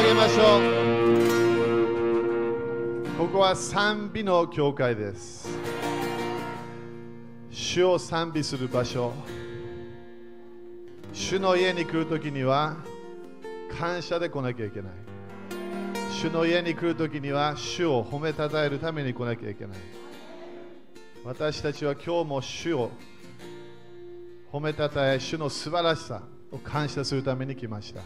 [0.00, 0.62] 上げましょう。
[3.18, 5.46] ここは賛美の教会です。
[7.50, 9.12] 主を賛美する場所。
[11.12, 12.76] 主の家に来るときには
[13.78, 14.92] 感謝で来なきゃいけない。
[16.10, 19.78] 主の家に来るときには主を褒めたたえるために来なきゃいけない。
[21.26, 22.90] 私たちは今日も主を
[24.50, 28.00] 褒めたたえ主の素晴らしさを感謝するために来ました。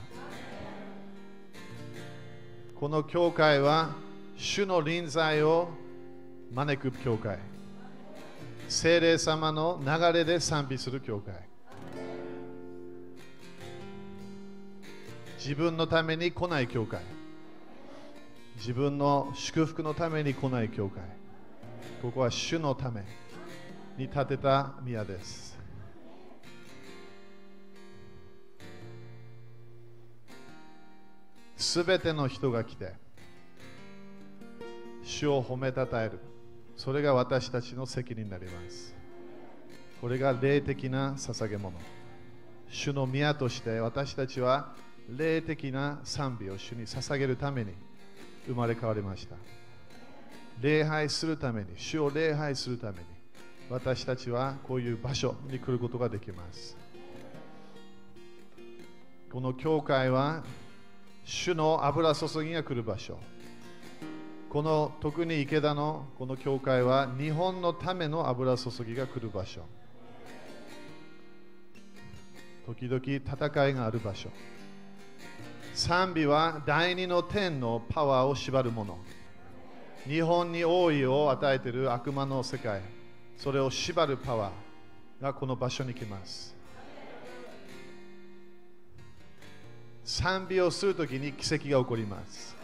[2.74, 3.90] この教会は
[4.36, 5.68] 主の臨在を
[6.52, 7.38] 招く教会。
[8.68, 11.34] 精霊様の流れで賛美する教会。
[15.38, 17.00] 自分のために来ない教会。
[18.56, 21.02] 自分の祝福のために来ない教会。
[22.02, 23.04] ここは主のため
[23.96, 25.53] に建てた宮です。
[31.56, 32.92] すべての人が来て
[35.04, 36.18] 主を褒めたたえる。
[36.76, 38.96] それが私たちの責任になります。
[40.00, 41.78] これが霊的な捧げ物。
[42.68, 44.74] 主の宮として私たちは
[45.08, 47.72] 霊的な賛美を主に捧げるために
[48.46, 49.36] 生まれ変わりました。
[50.60, 53.04] 礼拝するために主を礼拝するために
[53.70, 56.76] 私たちはこういう場所に来ることができます。
[59.30, 60.44] この教会は
[61.24, 63.18] 主の油注ぎが来る場所。
[64.50, 69.62] この特に池田のこの教会は日本のための油注ぎが来る場所。
[72.66, 74.28] 時々戦いがある場所。
[75.74, 78.98] 賛美は第二の天のパワーを縛るもの。
[80.06, 82.82] 日本に王位を与えている悪魔の世界。
[83.38, 86.53] それを縛るパワーがこの場所に来ます。
[90.04, 92.54] 賛美をするときに奇跡が起こります。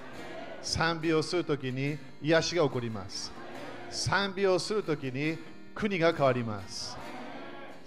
[0.63, 3.33] 賛美をするときに癒しが起こります。
[3.91, 5.39] 賛美をするときに
[5.75, 6.97] 国が変わります。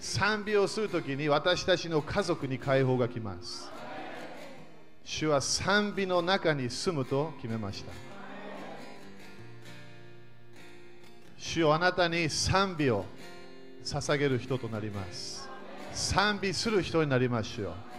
[0.00, 3.70] 賛美をするときに私たちの家族に解放が来ます。
[5.04, 7.92] 主は賛美の中に住むと決めました。
[11.38, 13.04] 主よあなたに賛美を
[13.84, 15.48] 捧げる人となります。
[15.92, 17.93] 賛美する人になりましょう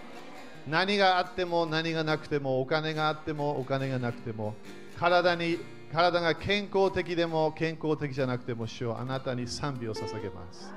[0.67, 4.55] 何があっても何がなくてもお金があってもお金がなくても
[4.97, 5.59] 体に
[5.91, 10.73] 体が健康的でも健康的じゃなくても主よあなたに賛美を捧げます。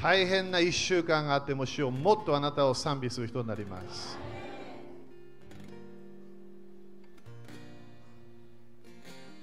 [0.00, 4.16] 大変な1週間があっても主よもっとあなたを賛美する人になります。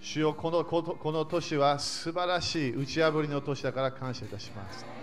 [0.02, 4.95] 主よこのこの年は素晴らしい打ち破りの年だから感謝いたします。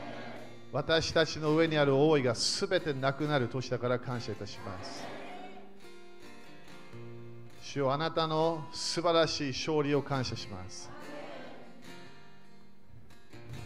[0.72, 5.05] 私たちの上にある王位がすべてなくなる年だから感謝いたします。
[7.62, 10.91] 主よあなたの素晴らしい勝利を感謝します。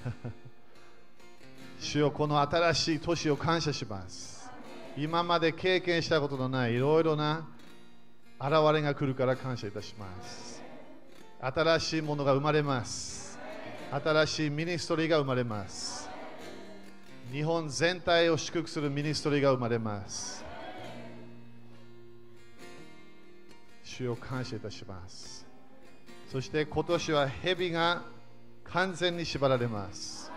[1.78, 4.50] 主よこの新しい年を感謝します。
[4.96, 7.46] 今まで経験したことのないいろいろな
[8.40, 10.60] 現れが来るから感謝いたします。
[11.40, 13.38] 新しいものが生まれます。
[13.92, 16.05] 新しいミニストリーが生まれます。
[17.36, 20.42] 日本全体を祝福するミニストリーが生まれます。
[23.84, 25.46] 主を感謝いたします。
[26.32, 28.04] そして今年は蛇が
[28.64, 30.32] 完全に縛られます。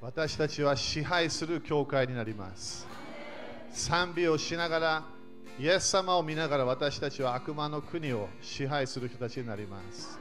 [0.00, 2.86] 私たちは支配する教会になります。
[3.72, 5.04] 賛美をしながら
[5.58, 10.17] イエス様を見ながら私たちは悪魔の国を支配する人たちになります。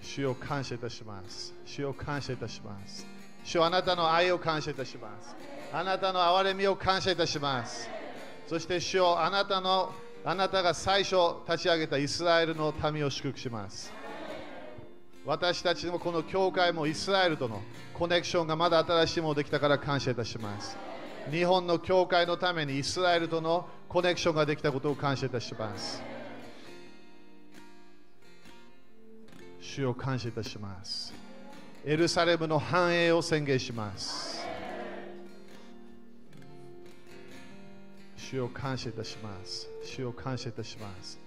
[0.00, 1.54] 主を感謝いたします。
[1.64, 3.06] 主を感謝いたします。
[3.44, 5.36] 主あなたの愛を感謝いたします。
[5.72, 7.88] あなたの憐れみを感謝いたします。
[8.46, 9.92] そして主をあなたの
[10.24, 11.16] あなたが最初
[11.48, 13.92] 立ち上げたイスラエルの民を祝福します。
[15.24, 17.60] 私たちのこの教会もイスラエルとの
[17.94, 20.76] コネクションがまだ新しいものできたから感謝いたします。
[21.30, 26.00] 日本の教会のためにイスラエルとのコネクションができたことを感謝いたします。
[29.76, 31.12] 主を感謝いたします。
[31.84, 34.42] エルサレムの繁栄を宣言します。
[38.16, 39.68] 主を感謝いたします。
[39.84, 41.20] 主を感謝いたします。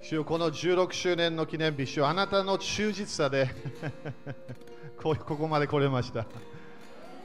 [0.00, 3.50] 主よこの16周年の記念日、主よあなたの忠実さで
[5.02, 6.26] ここまで来れました。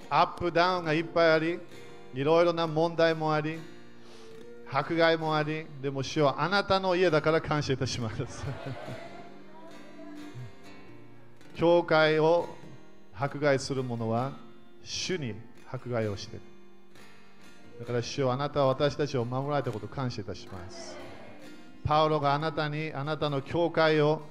[0.10, 1.60] アップダウンがいっぱいあり、
[2.16, 3.60] いろいろな問題もあり、
[4.68, 8.44] 迫害もあり、でも主はあなたの家だから感謝いたします。
[11.56, 12.50] 教会を
[13.14, 14.34] 迫害する者は
[14.84, 15.36] 主に
[15.72, 16.46] 迫害をしている。
[17.80, 20.96] だから主よあなたは私たちを守られたことを感謝いたします。
[21.86, 24.22] パウロがあなたに、あなたの教会を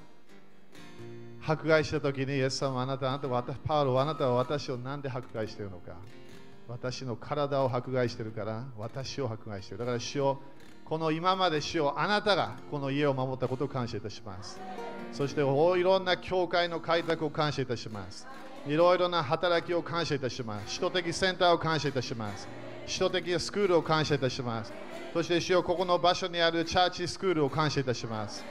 [1.45, 5.93] 迫害したときに、イエス様あなた、あなたはパウロはあなたは私を何で迫害しているのか。
[6.67, 9.79] 私の体を迫害しているから、私を迫害している。
[9.79, 10.39] だから主よ
[10.85, 14.59] この今まで主よあなたがこの家を守ったことを感謝いたします。
[15.13, 18.27] そしていろんな教会の開拓を感謝いたします。
[18.65, 20.79] いろいろな働きを感謝いたします。
[20.79, 22.47] 首都的センターを感謝いたします。
[22.87, 24.73] 首都的スクールを感謝いたします。
[25.13, 28.43] そして主よここの場所にあるチャーチスクールを感謝いたします。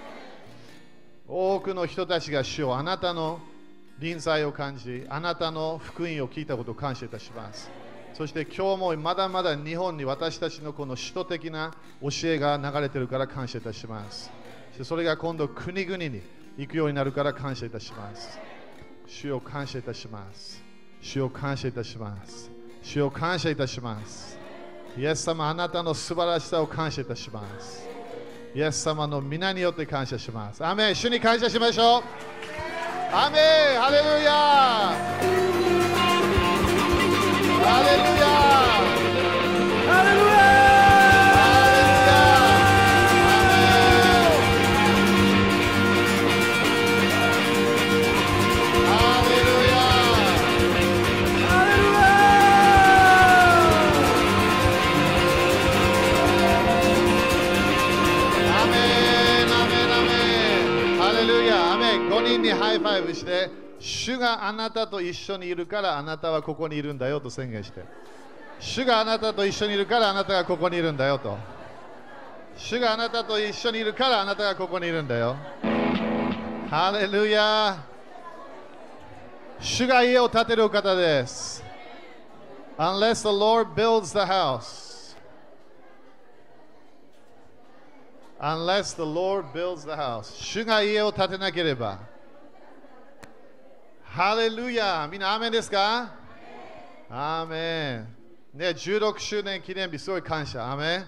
[1.26, 3.41] 多くの人たちが主よあなたの
[3.99, 7.70] 臨在を感じ、あなたの福音を聞いたことを感謝いたします。
[8.14, 14.31] そして今日もまだまだ日本に私たちのこの首都的な教えが流れているから感謝いたします。
[14.73, 16.23] そしてそれが今度国々に
[16.56, 18.38] 行くようになるから感謝いたします。
[19.06, 20.62] 主を感謝いたします。
[21.00, 22.50] 主を感謝いたします。
[22.82, 24.38] 主を感謝いたします。
[24.96, 27.88] イエス様、あなたの素晴らしさを感謝いたします。
[28.54, 30.64] イエス様の皆によって感謝します。
[30.64, 32.02] アメン主に感謝しましょう。
[33.14, 34.32] アメンハレルヤ
[37.64, 39.01] ハレルヤ
[63.12, 67.85] high five して主があなたと一緒にいるからあなたはここにいるんだよと宣言して。
[68.61, 71.37] 主があなたと一緒にいるからあなたがここにいるんだよと。
[72.56, 75.37] 主があなたと一緒にいるからあなたがここにいるんだよ。
[76.70, 77.85] ハレルヤ
[79.61, 81.64] 主が家を建てる方です。
[82.79, 85.17] Unless the Lord builds the house.
[88.41, 90.32] Unless the Lord builds the house.
[90.41, 92.12] 主が家を建てなければ。
[94.14, 96.12] ハレルヤみんなアーメンですか？
[97.09, 98.59] アーメン。
[98.59, 100.70] ね、16周年記念日すごい感謝。
[100.70, 101.06] アメン。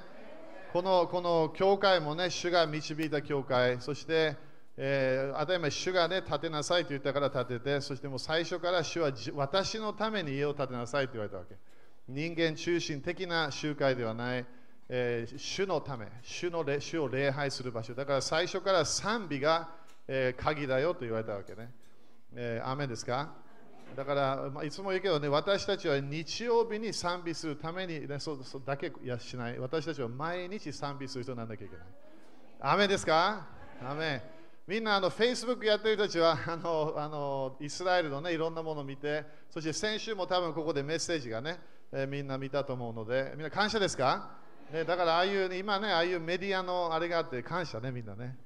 [0.72, 4.36] このこの教会もね、主が導いた教会、そして、
[4.78, 11.56] えー、当たり前、主がね、建てなさいと言ったから建てて、そしてもう最初から主は私のために家を建てなさいと言われたわけ。
[12.08, 14.46] 人間中心的な集会ではない、
[14.88, 16.06] えー主のため。
[16.22, 17.94] 主の、主を礼拝する場所。
[17.94, 19.68] だから最初から賛美が、
[20.08, 21.70] えー鍵だよと言われたわけね。
[22.36, 23.32] えー、アですか？
[23.96, 29.58] だから、まあ、いつも言うけどね、私たちは日曜日に賛美するために、ね、そうそうだけやしない。
[29.58, 31.86] 私たちは毎日賛美する人にならなきゃいけない。
[32.60, 33.46] アメですか？
[33.86, 34.22] アメ
[34.66, 41.60] みんなあの Facebook やってる人たちは あのあのイスラエルの、ね、いろんなものを見て、そして先週も多分ここでメッセージがね、
[41.92, 44.38] えーみんな見たと思うので、みんな感謝ですか、
[44.72, 48.36] ね、だからああいう、今ね、ああいうメディアのあれがあって感謝ね、みんなね。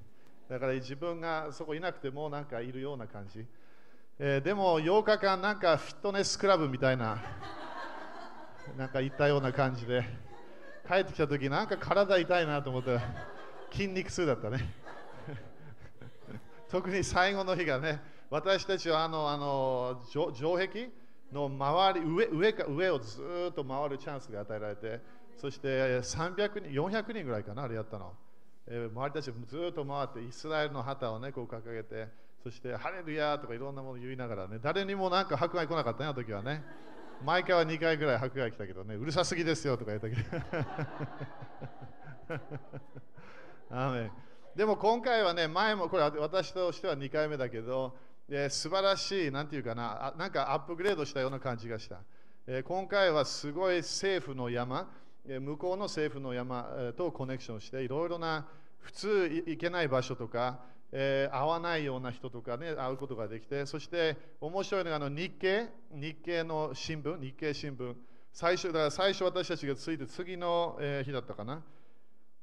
[0.50, 3.46] だから自分がそこいなくてもなんかいるような感じ。
[4.20, 7.22] えーでも8日間なんかフィットネスクラブみたいな
[8.76, 10.02] なんか行ったような感じで
[10.88, 13.02] 帰ってきた時なんか体痛いなと思ったら
[13.70, 14.74] 筋肉痛だったね。
[16.68, 20.90] 特に最後の日がね私たちはあのあの城城壁
[21.30, 25.00] の周り上上か上をずっと回るチャンスが与えられて
[25.36, 28.12] そして300人400人ぐらいかなあれやったの、
[28.66, 32.08] えー周りたちもずっと回ってイスラエルの旗をねこう掲げて
[32.42, 36.62] そしてハレルヤとかいろんなもの言いながらね誰にもなんか迫害来なかったねあの時はね。
[37.24, 40.22] 毎回は2回ぐらい迫害来たけどねうるさすぎですよとか言ったけど。
[43.70, 44.12] アーメン。
[44.58, 47.96] でも今回はね、前もこれ私としては2回目だけど、
[48.28, 52.00] えー素晴らしい、なんていうかな、あなんかアップグレードしたような感じがした。
[52.46, 54.90] えー今回はすごい政府の山、
[55.26, 60.60] え向こうの政府の山、えとコネクションして、いろいろな普通行けない場所とか、
[60.92, 67.94] えー会わないような人とかね、会うことができて、そして面白いのがあの日経、日経の新聞、日経新聞、
[68.32, 71.62] 最初だから最初私たちがついて次の、えー日だったかな？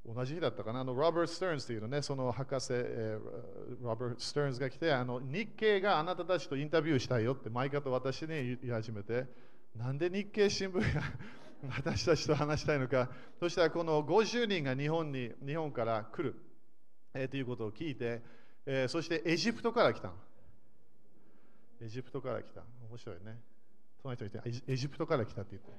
[0.08, 9.26] 同じ日だったかな、あのロバート・スターンズというのね、その博士、えーロバート・スターンズが来て、あの日経があなたたちとインタビューしたいよって、毎回と私に言い始めて、
[9.76, 11.02] なんで日経新聞が
[11.78, 13.10] 私たちと話したいのか、
[13.40, 16.36] そしたらこの50人が日本に日本から来る、
[17.18, 18.22] えーということを聞いて、
[18.66, 20.12] えーそしてエジプトから来た。
[21.82, 22.62] エジプトから来た。
[22.90, 23.40] 面白いね。
[24.02, 24.32] その人に
[24.68, 25.72] エジプトから来たって言って。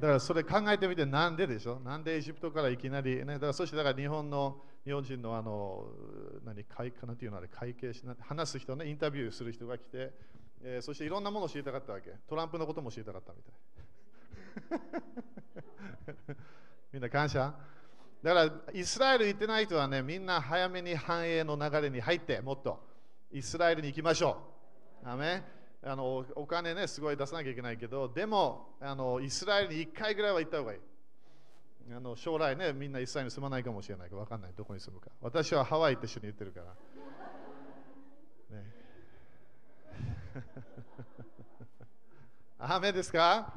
[0.00, 1.78] だからそれ考えてみてなんででしょ？
[1.80, 5.88] なんでエジプトからいきなり、ね、だからそしてだから日本の日本人のあの
[6.44, 10.12] 何会かなんていうのあれ会計しな話す人ねインタビューする人が来て、
[10.62, 16.36] えーそしていろんなものを知りたかったわけトランプのことも知りたかったみたい
[16.94, 17.54] みんな感謝？
[18.24, 22.82] だからイスラエル行ってない人はね、みんな早めに繁栄の流れに入って、もっと
[23.30, 24.38] イスラエルに行きましょ
[25.04, 25.08] う。
[25.10, 25.42] アメ
[25.82, 30.80] あのお金ね、すごい出さなきゃいけないけど、でもあのイスラエルに1回ぐらいは行った方がいい。
[31.94, 35.10] あの将来ね、みんなイスラエルに住まないかもしれないか分かんない、どこに住むか。
[35.20, 36.66] 私はハワイって一緒に言ってるから。
[38.56, 38.64] ね、
[42.58, 43.52] アメですか？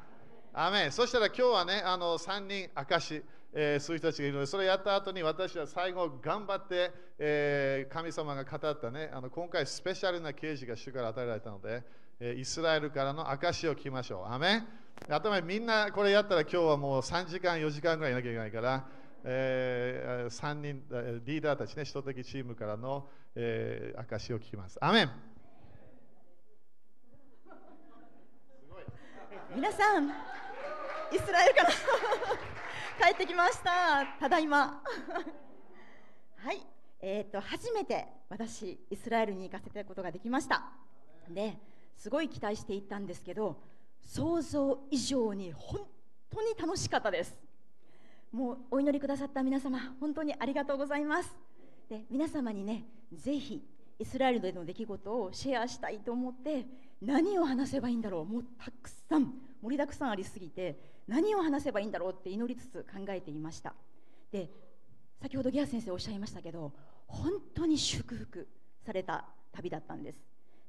[0.53, 3.23] アメそしたら今日はね、あの3人証、
[3.53, 11.83] えー、そういう人たちがいるので、それやった後に私は最後頑張って、えー神様が語ったね、あの今回スペシャルな刑事が主から与えられたので、
[12.19, 14.31] えーイスラエルからの証を聞きましょう。
[14.31, 14.67] アメン
[15.09, 18.87] 頭みんなこれやったら今日はもう3時間、4時間ぐらいいなきゃいけないから、
[19.23, 24.77] えー、3人、えーリーダーたちね、首都的チームからの、えー証を聞きます。
[24.81, 25.11] アメン
[29.55, 30.11] 皆さん、イ
[31.17, 31.69] スラエルから
[32.97, 34.05] 帰ってきました。
[34.19, 34.81] ただいま。
[36.37, 36.65] はい、
[36.99, 40.71] えっ、と初めて私イスラエルに行かせてことができました。
[41.29, 41.57] で、
[41.95, 43.61] すごい期待していったんですけど、
[44.01, 45.87] 想像以上に本
[46.29, 47.37] 当に楽しかったです。
[48.31, 51.37] もうお祈りくださった皆様、本当にありがとうございます。
[51.89, 53.63] で、皆様にね、ぜひ
[53.99, 56.65] イスラエルでの出来事をシェアしたいと思って、
[57.01, 63.73] 何を話せばいいんだろう、もうたくさん、盛りだくさんありすぎて、何を話せばいいんだろうって祈りつつ考えていました。
[64.31, 64.49] で、
[65.21, 66.71] 先ほどギア先生おっしゃいましたけど、
[67.07, 68.47] 本当に祝福
[68.85, 70.17] された旅だったんです。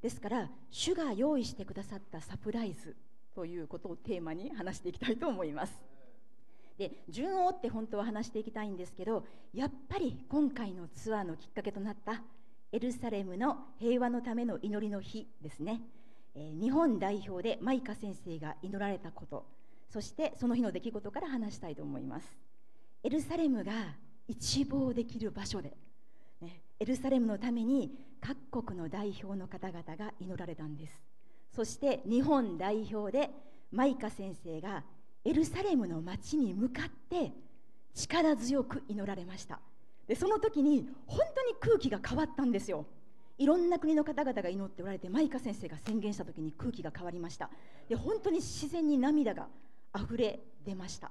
[0.01, 2.97] ですから、主が用意してくださったサプライズ
[3.35, 5.89] ということをテーマに話していきたいと思います。
[6.79, 12.23] で順を追って本当は話していきたいんですけどやっぱり今回のツアーのきっかけとなった
[12.71, 15.81] エルサレムの平和のための祈りの日ですね、
[16.35, 19.45] えー日本代表でマイカ先生が祈られたこと
[19.89, 22.27] そしてその日の出来事から話したいと思います。
[23.03, 23.73] エルサレムが
[24.27, 25.77] 一望できる場所で、
[26.41, 27.91] ね、エルサレムのために
[28.21, 31.01] 各国の代表の方々が祈られたんです。
[31.55, 33.31] そして日本代表で
[33.73, 34.85] マイカ先生が
[35.25, 37.33] エルサレムの町に向かって
[37.95, 39.61] 力強く祈られました。
[40.07, 42.87] でその時に本当に空気が変わったんですよ。
[43.39, 47.51] いろんな国の方々が祈っておられてマイカ先生が宣言した時に空気が変わりました。
[47.89, 49.49] で本当に自然に涙が
[49.97, 51.11] 溢れ出ました。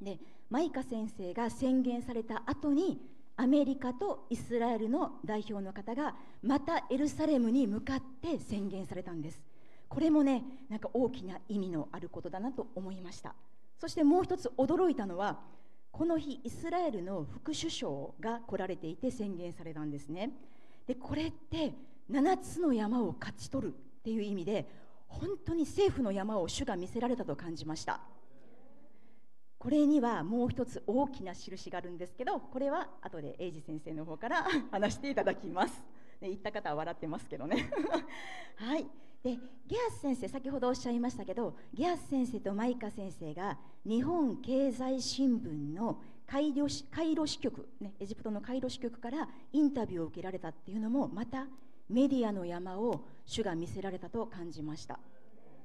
[0.00, 0.18] で
[0.50, 3.00] マイカ先生が宣言された後に
[3.36, 9.40] アメリカとイスラエルの代表の方がまたエルサレムに向かって宣言されたんです。
[9.88, 13.34] これもねなんか大きな意味のあることだなと思いました。
[13.78, 15.40] そしてもう一つ驚いたのは
[15.90, 20.30] この日イスラエルの副首相が来られていて宣言されたんですね。
[20.86, 21.72] でこれって
[22.10, 24.68] 7つの山を勝ち取るっていう意味で
[25.20, 28.00] 本当に政府の山を主が見せられたと感じました。
[29.58, 35.82] これにはもう一つ大きな印があるんですけどこれは後で英二先生の方から 話していただきます、
[36.20, 37.70] ね、言った方は笑ってますけどね。
[38.56, 38.86] はい。
[39.22, 46.52] でゲアス先生先ほどおっしゃいましたけどゲアス先生とマイカ先生が日本経済新聞のカイ
[46.90, 51.46] カイロ支局、ね、エジプトのカイロ支局からインタビューを受けられたっていうのもまた
[51.88, 54.98] メディアの山を主が見せられたと感じました、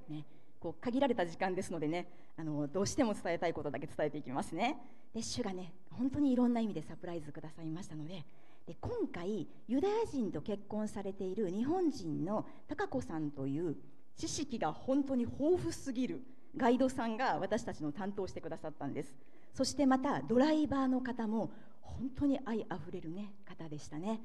[0.09, 0.25] ね、
[0.59, 2.07] こう限られた時間ですのでね
[2.37, 4.77] あのどうしても伝えたいことだけ伝えていきますね。
[5.13, 8.23] で主がね本当にいろんな意味でサプライズくださいましたので
[8.67, 13.75] で今回ユダヤ人と結婚されている日本人の貴子さんという
[14.15, 16.21] 知識が本当に豊富すぎる
[16.55, 19.13] ガイドさんが私たちの担当してくださったんです。
[19.53, 24.21] そしてまたドライバーの方も本当に愛あふれる、ね、方でしたね。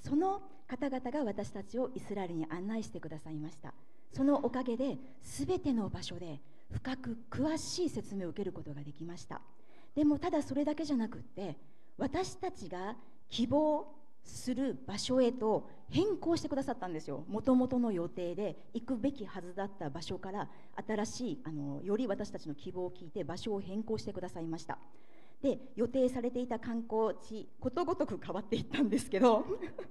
[0.00, 3.72] その方々が私たちをイスラエルに案内してくださいました。
[4.12, 6.40] そのおかげで全ての場所で
[6.70, 9.40] 深く詳しい説明を受けることができました。
[9.94, 11.56] でもただそれだけじゃなくって
[11.96, 12.96] 私たちが
[13.28, 17.24] 希望する場所へと変更してくださったんですよ。
[17.28, 20.48] もともとの予定で行くべきはずだった場所から
[20.86, 24.78] 新しいあのより私たちの希望を聞いて場所を変更してくださいました。
[25.42, 29.44] で予定されていた観光地ことごとく変わっていったんですけど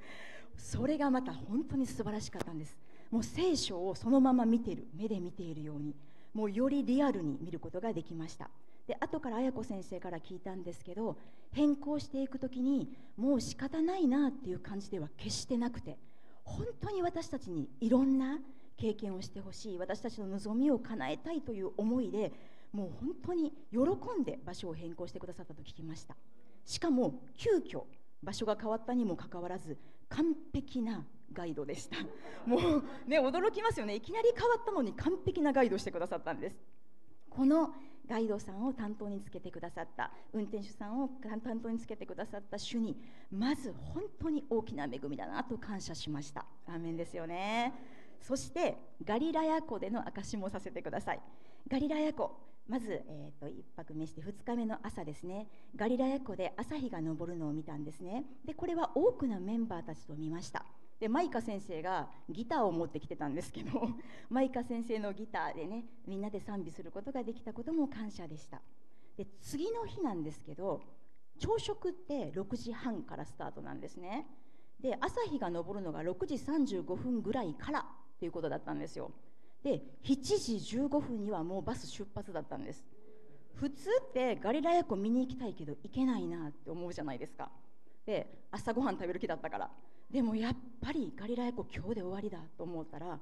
[0.57, 2.77] それがまた本当に素晴らしかったんです。
[3.09, 5.95] もう聖書をそのまま見てる目で見ているように
[6.33, 8.49] もうよりリアルに見ることができました。
[8.87, 11.17] で後から綾子先生から聞いたんですけど
[11.51, 15.97] 変更していく時にもう仕方ないなっていう感じでは決してなくて
[16.45, 18.39] 本当に私たちにいろんな
[18.77, 22.31] 経験をしてほしい私たちの望みを叶えたいという思いで
[22.71, 23.79] もう本当に喜
[24.19, 26.15] んで場所を変更してくださったと聞きました。
[26.65, 27.83] しかも急遽
[28.21, 29.77] 場所が変わったにもかかわらず
[30.09, 31.97] 完璧なガイドでした。
[32.45, 32.61] もう
[33.07, 33.95] ね驚きますよね。
[33.95, 36.57] いきなり変わったのに完璧なガイドしてくださったんです。
[37.29, 37.73] この
[38.07, 42.95] ガイドさんを担当につけてくださった運転手さんを担当につけてくださった主に
[43.29, 46.45] まず本当に大きな恵みだなと感謝しました。
[46.65, 47.73] アーメンですよね。
[48.21, 51.21] そしてガリラヤ湖での証しもさせてください。
[51.67, 52.31] ガリラヤ湖
[52.67, 55.47] まず、えーと、1泊目して2日目の朝ですね。
[55.75, 58.25] ガリラヤ湖で朝日が昇るのを見たんですね。
[58.45, 60.65] でこれは多くのメンバーたちと見ました。
[60.99, 63.87] でマイカ先生がギターを持ってきてたんですけど
[64.29, 68.61] マイカ先生のギターでねみんなで賛美することができたことも感謝でした。
[69.15, 70.81] で次の日なんですけど
[71.39, 74.27] 朝食って6時半からスタートなんですね。
[74.81, 77.87] で朝日が昇るのが6時35分ぐらいから
[78.19, 79.11] ということだったんですよ
[79.63, 82.85] で7時15分にはもうバス出発だったんです。
[83.55, 87.49] 普通ってガリラヤ湖見に行きたいけど行けないなって思うじゃないですか。
[88.05, 89.69] で朝ごはん食べる気だったから。
[90.09, 93.19] でもやっぱりガリラヤ湖今日で終わりだと思ったら行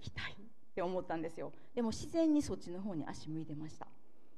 [0.00, 1.52] きたいって思ったんですよ。
[1.74, 3.86] でも自然にそっちの方に足向いてました。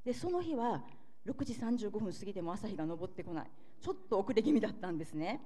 [0.04, 0.82] でその日は
[1.26, 3.50] 6時35分過ぎても朝日が昇ってこない。
[3.80, 5.40] ちょっと遅れ気味だったんですね。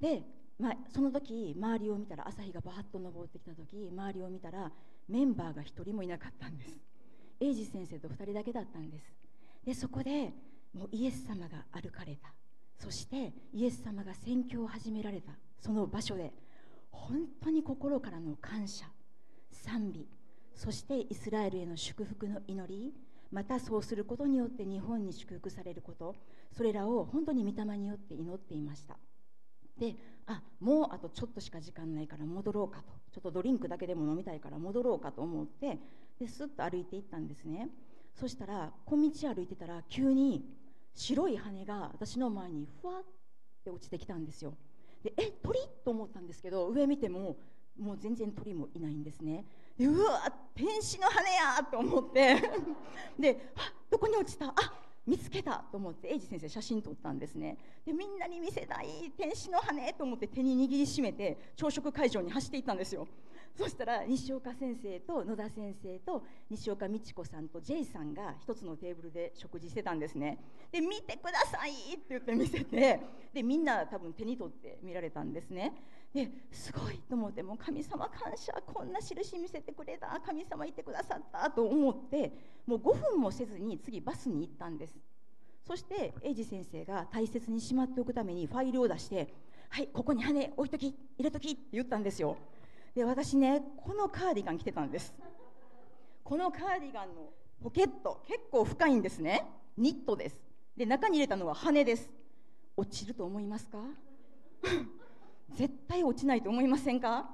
[0.00, 0.22] で、
[0.58, 4.70] まあ、その時周りを見たら朝日がバーッと昇ってきた時周りを見たら
[5.10, 6.80] メンバーが1人もいなかったんです。
[7.40, 9.12] 英二先生と2人だけだったんです。
[9.64, 10.32] でそこで
[10.72, 12.32] もうイエス様が歩かれた。
[12.78, 15.32] そしてイエス様が宣教を始められた。
[15.58, 16.32] その場所で
[16.90, 18.86] 本当に心からの感謝
[19.50, 20.06] 賛美
[20.54, 22.92] そしてイスラエルへの祝福の祈り
[23.30, 26.14] またそうすることによって日本に祝福されること
[26.56, 28.96] それらを本当に御霊によって祈っていました。
[29.78, 29.94] で
[30.26, 32.92] あもうあとちょっとしか時間ないから戻ろうかと。
[33.12, 35.78] ちょっとドリンクだけでも飲みたいから戻ろうかと思って
[36.18, 37.68] ですっと歩いていったんですね。
[38.14, 40.44] そしたら小道歩いてたら急に
[40.94, 43.04] 白い羽が私の前にふわっ
[43.64, 44.54] て落ちてきたんですよ。
[45.02, 45.58] でえ鳥？
[45.84, 47.36] と思ったんですけど上見ても
[47.78, 49.44] もう全然鳥もいないんですね。
[49.78, 51.22] でうわ天使の羽
[51.56, 52.36] やと思って。
[53.18, 54.48] であどこに落ちた？
[54.48, 54.54] あ
[55.06, 57.56] 見つけたと思って英二先生写真撮ったんですね。
[57.84, 63.08] でみんなに見せたい天使の羽と思って手に握りしめて朝食会場に走っていったんですよ。
[63.56, 70.38] そしたら西岡先生と野田先生と西岡美智子さんと J さんが一つのテーブルで食事してたんですね。
[70.70, 73.00] で見てくださいって言って見せて
[73.34, 75.72] でみんな多分手に取って見られたんですね。
[76.12, 76.98] ですごい。
[77.08, 82.32] と思ってもう神様感謝こんな印見せてくれた神様いてくださったと思って
[82.66, 84.96] もう5分もせずに次バスに行ったんです。
[85.66, 89.32] そして英二先生が大切にしまっておくためにファイルを出して
[89.70, 92.36] 「はいここに羽置いとき入れとき」って言ったんですよ。
[92.94, 95.14] で私ねこのカーディガン着てたんです。
[96.24, 99.46] このカーディガンのポケット結構深いんですね。
[99.76, 100.40] ニットです。
[100.76, 102.10] で中に入れたのは羽です。
[102.76, 103.78] 落ちると思いますか？
[105.56, 107.30] 絶対落ちないと思いませんか？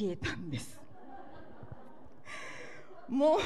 [0.00, 0.78] 冷えたんです。
[3.08, 3.40] もう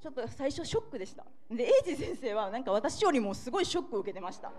[0.00, 1.26] ちょっと最初ショックでした。
[1.50, 4.52] で英二先生はなんか私よりもすごいショックを受けてました。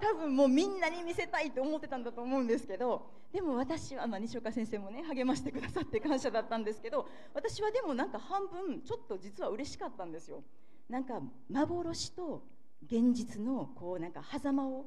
[0.00, 10.42] 多分もうみんなに見せたいと思ってたんだと思うんですけどでも私は、まあ、西岡先生もね励ましてくださって感謝だったんですけど私はでもなんか半分ちょっと実は嬉しかったんですよ。
[10.88, 12.42] なんか幻と
[12.84, 14.86] 現実のこうなんか狭間を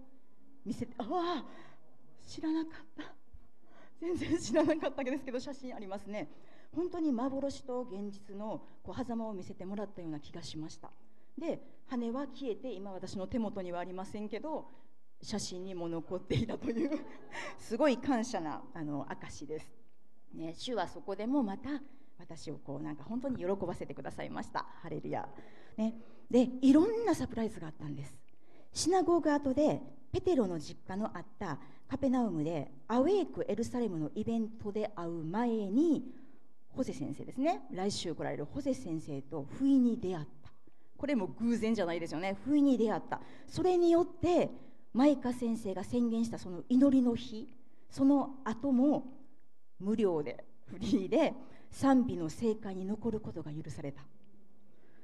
[0.65, 1.45] 見せてああ
[2.25, 3.13] 知らなかった。
[4.01, 6.30] 全然知らなかったですけど写真ありますね。
[6.75, 10.91] 本当に幻と現実のこう狭間を見せてもらったような気がしました。
[11.38, 14.69] で羽は消えて今私の手元にはありませんけど
[15.21, 16.99] 写真にも残っていたという
[17.60, 19.73] すごい感謝なあの証です、
[20.34, 21.82] ね、主はそこでもまた
[22.17, 24.65] 私をこうなんか本当に喜ばせてくださいました。
[24.82, 25.28] ハレルヤ、
[25.78, 25.93] ね、
[26.30, 28.17] でいろんなサプライズがあったんです。
[28.71, 29.82] シナゴーグ跡で
[30.15, 31.58] ペテロの実家のあった
[31.89, 36.06] カペナウムでアウェイクエルサレムのイベントで会う前に
[36.69, 40.51] ホセ先生ですね来週来られるホセ先生と不意に出会った。
[40.95, 42.38] これも偶然じゃないですよね。
[42.45, 43.19] 不意に出会った。
[43.45, 44.49] それによって
[44.93, 47.54] マイカ先生が宣言したその祈りの日
[47.89, 49.04] その後も
[49.82, 51.34] 無料でフリーで
[51.71, 54.01] 賛美の聖会に残ることが許された。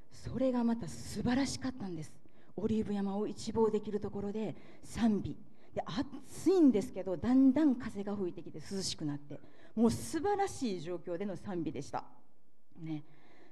[0.10, 2.21] それがまた素晴らしかったんです。
[2.62, 5.38] オリーブ山を一望できるところで賛美。
[5.74, 9.40] で暑いんですけどだんだん風が吹いてきて涼しくなって。
[9.76, 12.04] もう素晴らしい状況での賛美でした、
[12.82, 13.04] ね、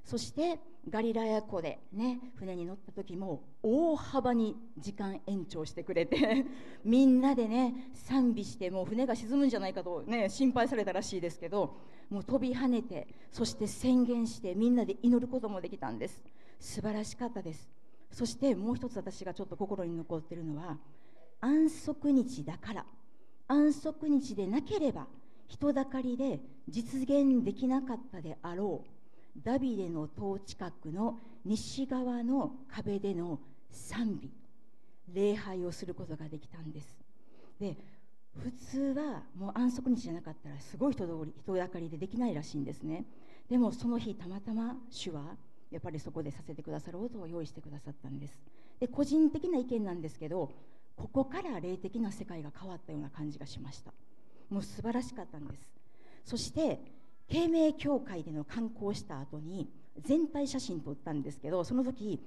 [0.03, 6.45] そしてガリラヤ湖で、ね、船に乗った時も大幅に時間延長してくれて
[6.83, 11.77] みんなでね賛美してもう船が沈むんじゃないかと、ね、心配されたらしいですけど
[12.09, 16.23] もう飛び跳ねてそして宣言してみんなで祈ることもできたんです。
[16.59, 17.78] 素晴らしかったです。
[18.11, 20.77] そしてもう一つ私がちょっと心に残っているのは
[21.41, 22.85] 安息日だから。
[23.47, 25.07] 安息日でなければ
[25.47, 33.39] 人だかりで実現できなかったであろうダビデの塔近くの西側の壁での
[33.71, 34.31] 賛美。
[35.13, 36.95] 礼拝をすることができたんです。
[37.59, 37.75] で
[38.37, 43.05] 普通はもう安息日じゃなかったらすごい人通り人だかりでできないらしいんですね。
[43.49, 45.35] でもその日たまたま主は
[45.71, 48.39] やっぱりそこでさせてくださることを用意してくださったんです。
[48.79, 50.51] で個人的な意見なんですけど
[50.95, 53.93] ここから霊的な世界が変わったような感じがしました。
[54.49, 55.67] もう素晴らしかったんです。
[56.25, 56.79] そして
[57.27, 59.69] 慶明教会での観光した後に
[60.01, 62.19] 全体写真撮ったんですけどその時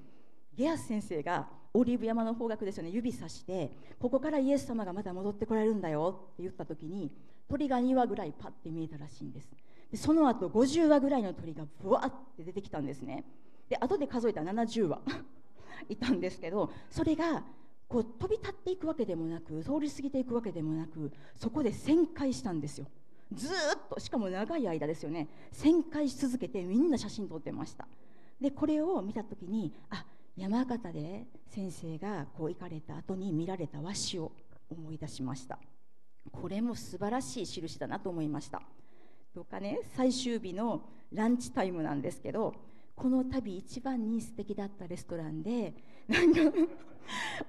[0.55, 7.11] ゲアス先生がオリーブ山の方角ですよね指さしてここからイエス様がまた戻ってこられるんだよって言った時に
[7.49, 9.49] 鳥が2羽ぐらいパッて見えたらしいんです。
[9.97, 13.25] その後50羽ぐらいの鳥がブワーって出てきたんですね。
[13.69, 15.01] で後で数えたら70羽
[15.89, 17.45] いたんですけどそれが
[17.89, 22.87] こう飛び立っていくわけでもなく通り過ぎていくわけでもなくそこで旋回したんですよ。
[23.33, 23.51] ずっ
[23.89, 25.29] としかも長い間ですよね。
[25.53, 27.87] 旋回し続けてみんな写真撮ってました。
[28.41, 30.05] でこれを見た時にあ
[30.37, 34.33] 山形で先生がこう行かれた後に見られた和紙を
[34.71, 35.59] 思い出しました。
[36.31, 38.63] これも素晴らしい印だなと思いました。
[39.35, 42.55] どうかね最終日のランチタイムなんですけど
[42.95, 45.75] この度一番に素敵だったレストランで
[46.09, 46.41] なんか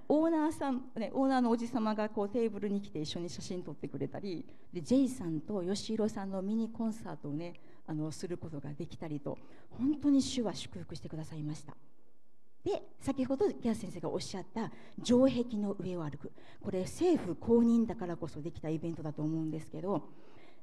[0.08, 7.54] オーナーさん、ね、オーナーのおじ様がこうテーブルに来て一緒に写真撮ってくれたりでジェイさんと吉弘さんのミニコンサートをね
[7.86, 9.38] あのすることができたりと
[9.70, 11.76] 本当に主は祝福してくださいました。
[12.64, 14.72] で先ほどギャス先生がおっしゃった
[15.04, 16.32] 城壁の上を歩く。
[16.62, 20.08] これ政府公認だからこそできたイベントだと思うんですけど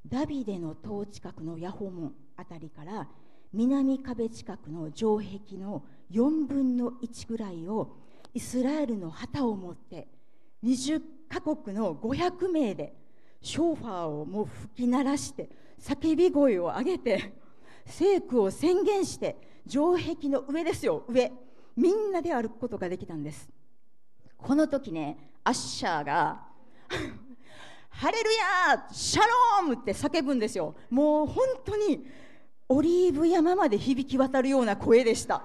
[0.07, 3.09] ダビデの塔近くのヤホ門あたりから
[3.53, 7.97] 南壁近くの城壁の4分の1ぐらいを
[8.33, 10.09] イスラエルの旗を持って
[10.65, 12.95] 20カ国の500名で
[13.43, 15.49] ショーファーをもう吹き鳴らして
[15.81, 17.33] 叫び声を上げて
[17.87, 19.37] 聖句を宣言して
[19.67, 21.33] 城壁の上ですよ上。
[21.77, 23.49] みんなで歩くことができたんです。
[24.37, 26.50] この時ねアッシャーが
[28.01, 29.75] ハレルヤシャローム!
[29.75, 30.75] って叫ぶんですよ。
[30.89, 32.07] もう本当に
[32.71, 35.43] オリーブ山まで響き渡るような声でした。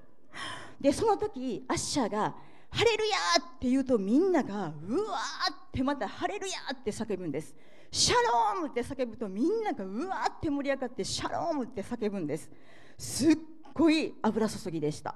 [0.80, 2.34] でその時アッシャーが
[2.72, 7.54] 「ハレルヤ!」って言うとみんながうわーってまた「ハレルヤ!」って叫ぶんです
[7.90, 8.68] シャローム!
[8.68, 11.64] って叫ぶとみんながうわーって盛り上がってシャローム!
[11.66, 12.50] って叫ぶんです。
[12.96, 13.38] すっ
[13.74, 15.14] ごい油注ぎでした。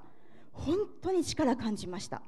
[0.53, 2.21] 本当に力感じました。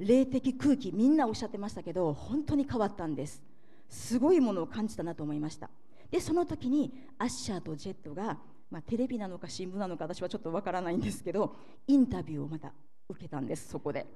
[0.00, 3.40] 霊的空気みんなおっしゃってましたけど本当に変わったんです。
[3.88, 5.70] すごいものを感じたなと思いました。
[6.10, 8.38] でその時にアッシャーとジェットが、
[8.70, 12.72] まあ、テレビなのか新聞なのか私はちょっとわからないんですけどインタビューをまた
[13.08, 14.06] 受けたんですそこで。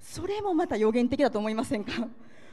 [0.00, 1.92] それもまた予言的だと思いませんか？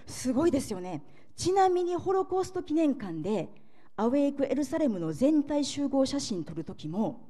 [0.08, 1.04] すごいですよね。
[1.36, 3.50] ちなみにホロコースト記念館で
[3.96, 7.30] アウェイク・エルサレムの全体集合写真撮る時も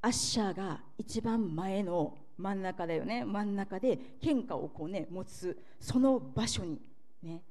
[0.00, 3.24] アッシャーが一番前の真ん中だよね。
[3.24, 6.80] 真ん中で献花をこうね持つその場所に
[7.22, 7.42] ね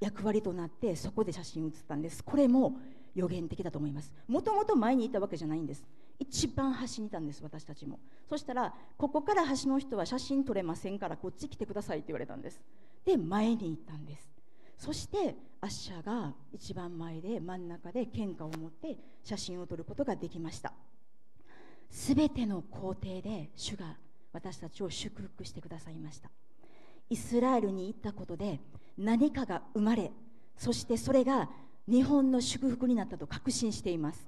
[0.00, 2.22] 役割となってそこで写真を写ったんです。
[2.22, 2.76] これも
[3.14, 4.12] 予言的だと思います。
[4.26, 5.84] もともと前にいたわけじゃないんです。
[6.18, 7.98] 一番端にいたんです私たちも。
[8.28, 12.60] そしたらここから端の人は写真撮れませんからこっち来てくださいって言われたんです。
[13.04, 14.28] で前に行ったんです。
[14.76, 20.72] そしてアッシャーが一番前で真ん中で献花を持って写真を撮ることができました。
[21.90, 23.96] すべての工程で主が
[24.32, 26.30] 私たちを祝福してくださいました。
[27.08, 28.60] イスラエルに行ったことで
[28.98, 30.10] 何かが生まれ
[30.56, 31.48] そしてそれが
[31.88, 34.26] 日本の祝福になったと確信しています。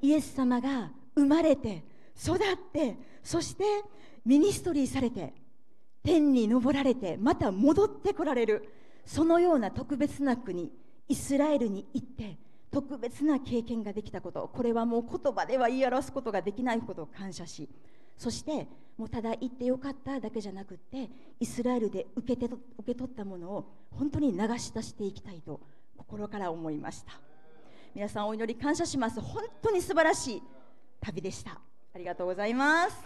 [0.00, 1.84] イエス様が生まれて
[2.16, 2.38] 育っ
[2.72, 3.64] てそして
[4.24, 5.34] ミニストリーされて
[6.04, 8.68] 天に昇られてまた戻ってこられる
[9.04, 10.70] そのような特別な国
[11.08, 12.38] イスラエルに行って
[12.70, 14.48] 特別な経験ができたこと。
[14.52, 17.68] これはもう言葉では言い表すことができないことを感謝し
[18.18, 25.60] そしてもうただ行ってよかっただけじゃなくてイスラエルで受けて受け取ったものを本当に流し出していきたいと
[25.96, 27.12] 心から思いました。
[27.94, 29.20] 皆さんお祈り感謝します。
[29.20, 30.42] 本当に素晴らしい
[31.00, 31.60] 旅でした。
[31.94, 32.96] ありがとうございます。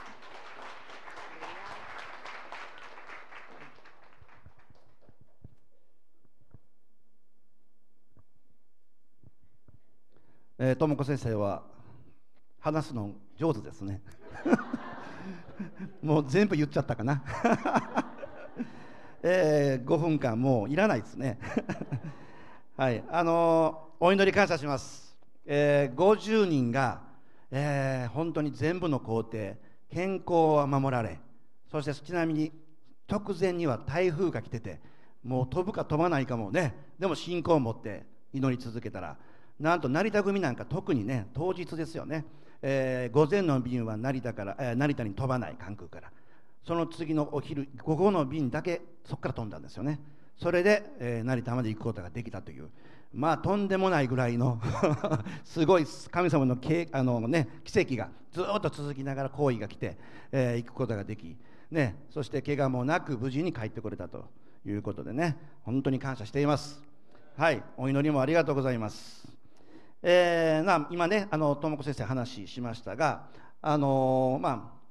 [10.59, 11.65] えー、智子先生は
[12.61, 14.01] 話すの上手ですね。
[16.03, 17.23] もう全部言っちゃったかな、
[19.23, 21.39] えー、5分間もういらないですね。
[22.77, 23.05] はい。
[23.11, 27.03] あのー、お祈り感謝します、えー、50人が、
[27.51, 29.55] えー、本当に全部の工程
[29.91, 31.21] 健康は守られ
[31.71, 32.51] そしてちなみに
[33.09, 34.81] 直前には台風が来てて
[35.23, 36.75] もう飛ぶか飛ばないかもね。
[36.99, 39.17] でも信仰を持って祈り続けたら
[39.61, 42.25] なんと成田組なんか特にね当日ですよね。
[42.63, 46.11] えー午前の便は成田から、えー成田に飛ばない関空から。
[46.65, 49.99] その次のお昼午後の便だけそこから飛んだんですよね。
[50.39, 52.71] それで、えー成田まで行くことができたという。
[53.13, 54.59] まあとんでもないぐらいの
[55.45, 59.99] すごい神様のけあの、ね、奇跡がずっと続きながら行為が来て、
[60.31, 61.37] えー行くことができ、
[61.71, 64.25] ね、そして怪我もなく無事に帰ってこれたと
[64.65, 65.37] いうことでね。
[65.65, 66.83] 本当に感謝しています。
[67.37, 67.63] はい。
[67.77, 69.32] お祈りもありがとうございます。
[70.03, 73.29] えーな今ねあの智子先生話しましたが
[73.61, 74.83] あのまあ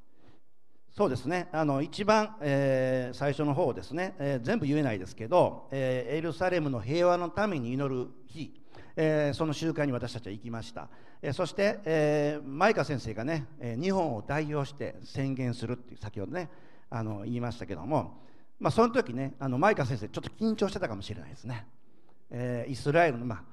[0.93, 1.47] そうですね。
[1.53, 8.61] あの一番、えー最初の方ですね、えー全部言えないですけど、えーエルサレムの平和のために祈る日、
[8.97, 10.89] えその集会に私たちは行きました、
[11.21, 16.49] えそして、えー、マイカ先生がね、え日本を代表して宣言するっていう先ほどね
[16.89, 18.21] あの言いましたけども、
[18.59, 21.65] まあ、その時ねあのマイカ先生ちょっと緊張してたかもしれないですね、
[22.31, 23.43] えイスラエルの、まあ、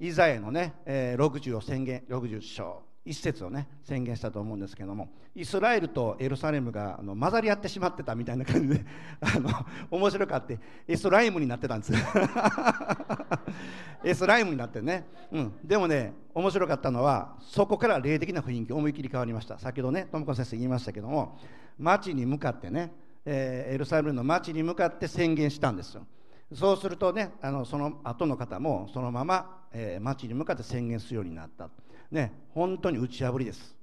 [0.00, 8.84] イザヤのね、えー60を宣言60章一節をね宣言したと思うんですけどもイスラエルとエルサレムがあの混ざり合ってしまってたみたいな感じで
[9.20, 9.48] あの
[9.90, 11.92] 面白かってエスライムになってたんです。
[14.04, 19.58] エスライムになってね、うん、でもね面白かったのはそこから霊的な雰囲気思い切り変わりました。
[19.58, 21.38] 先ほどね智子先生言いましたけども
[21.78, 22.92] 町に向かってね、
[23.24, 26.06] えーエルサレムの町に向かって宣言したんですよ。
[26.52, 31.68] そうするとねあのその後の方もそのまま、えー町に向かって宣言するようになった。
[32.10, 33.76] ね本当に打ち破りです。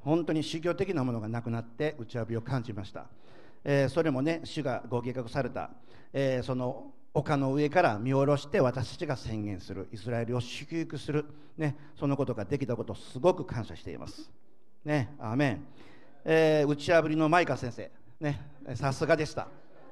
[0.00, 3.06] 本当に宗教的なものがなくなって打ち破りを感じました、
[3.64, 5.70] えーそれもね主がご計画された、
[6.12, 9.88] えーその丘の上から見下ろして私たちが宣言する。
[9.92, 11.24] イスラエルを祝福する、
[11.56, 14.30] ね、そのことができたことをすごく感謝しています。
[14.84, 15.66] ねアーメン、
[16.24, 17.90] えー打ち破りのマイカ先生。
[18.20, 18.40] ね
[18.74, 19.48] さすがでした。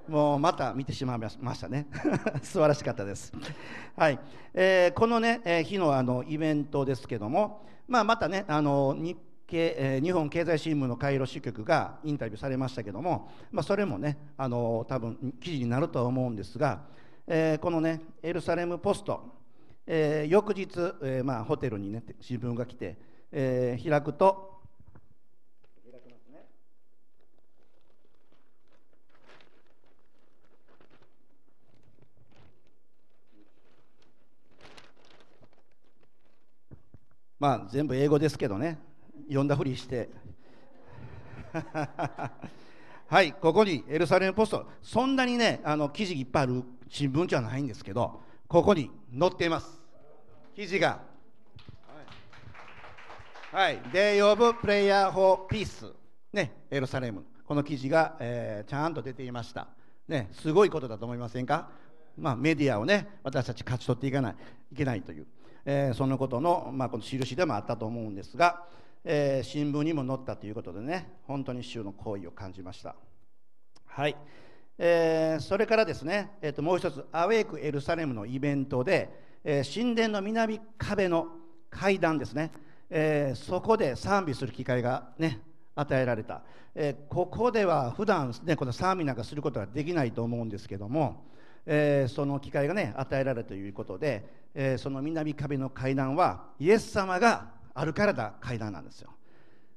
[0.08, 1.86] もうまた見てしまいましたね。
[2.42, 3.32] 素晴らしかったです。
[3.96, 4.18] はい、
[4.54, 9.16] えーこのね、えー日のあのイベントですけども、まあ、またねあの日
[9.46, 16.82] 経、えー日本経済新聞のカイロ支局がインタビューされましたけども、まあ、それもねあの多分記事になるとは思うんですが、
[17.26, 19.24] えーこのねエルサレム・ポスト、
[19.86, 20.68] えー翌日、
[21.02, 22.96] えーまあ、ホテルにね新聞が来て、
[23.32, 24.60] えー開くと
[25.90, 26.46] 開きますね
[37.38, 38.78] まあ全部英語ですけどね。
[39.28, 40.08] 読んだふりして。
[43.08, 44.66] はいここにエルサレムポスト。
[44.82, 49.80] そんなにねあの記事いっぱいある新聞じゃないんですけどここに載っています。
[50.54, 51.16] 記事が。
[53.52, 55.90] はい、Day of Prayer for Peace、
[56.30, 59.68] ね、エルサレム、この記事が、えーちゃんと出ていました、
[60.08, 61.70] ね、すごいことだと思いませんか、
[62.18, 64.36] まあ、メディアをね、私たち勝ち取っていかない
[64.72, 65.26] いけないという、
[65.68, 68.62] えーそのことの、まあ、この印でもあったと思うんですが、
[69.04, 72.94] えー新聞にも載ったということでね、本当に主の行為を感じました。
[73.84, 74.16] はい、
[74.78, 79.10] えーそれからですね、えー、ともう一つ、アウェイクエルサレムのイベントで、
[79.42, 81.26] えー神殿の南壁の
[81.68, 82.52] 階段ですね、
[82.88, 85.40] えーそこで賛美する機会がね、
[85.74, 86.42] 与えられた、
[86.76, 91.24] えーここでは普段ね、この賛美なんかすることができないと思うんですけども、
[91.66, 99.10] えーその機会がね、与えられたということで、えーその南壁の階段は、イエス様が歩かれた階段なんですよ。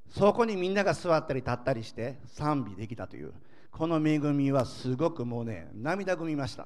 [0.09, 3.33] そこにみんなが座ったり立ったりして賛美できたという
[3.71, 6.65] この恵みはすごくもうね涙ぐみました。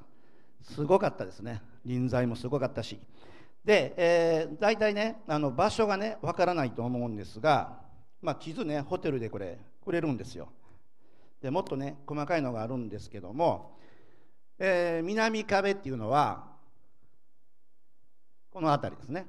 [0.62, 1.60] すごかったですね。
[1.84, 3.00] 臨在もすごかったし。
[3.64, 7.80] で、えー、大体ねあの場所がねわからないと思うんですが、
[8.22, 10.48] まあ、地図ねホテルでこれくれるんですよ。
[11.42, 13.76] でもっとね細かいのがあるんですけども、
[14.58, 16.53] えー南壁っていうのは
[18.54, 19.26] この辺りですね。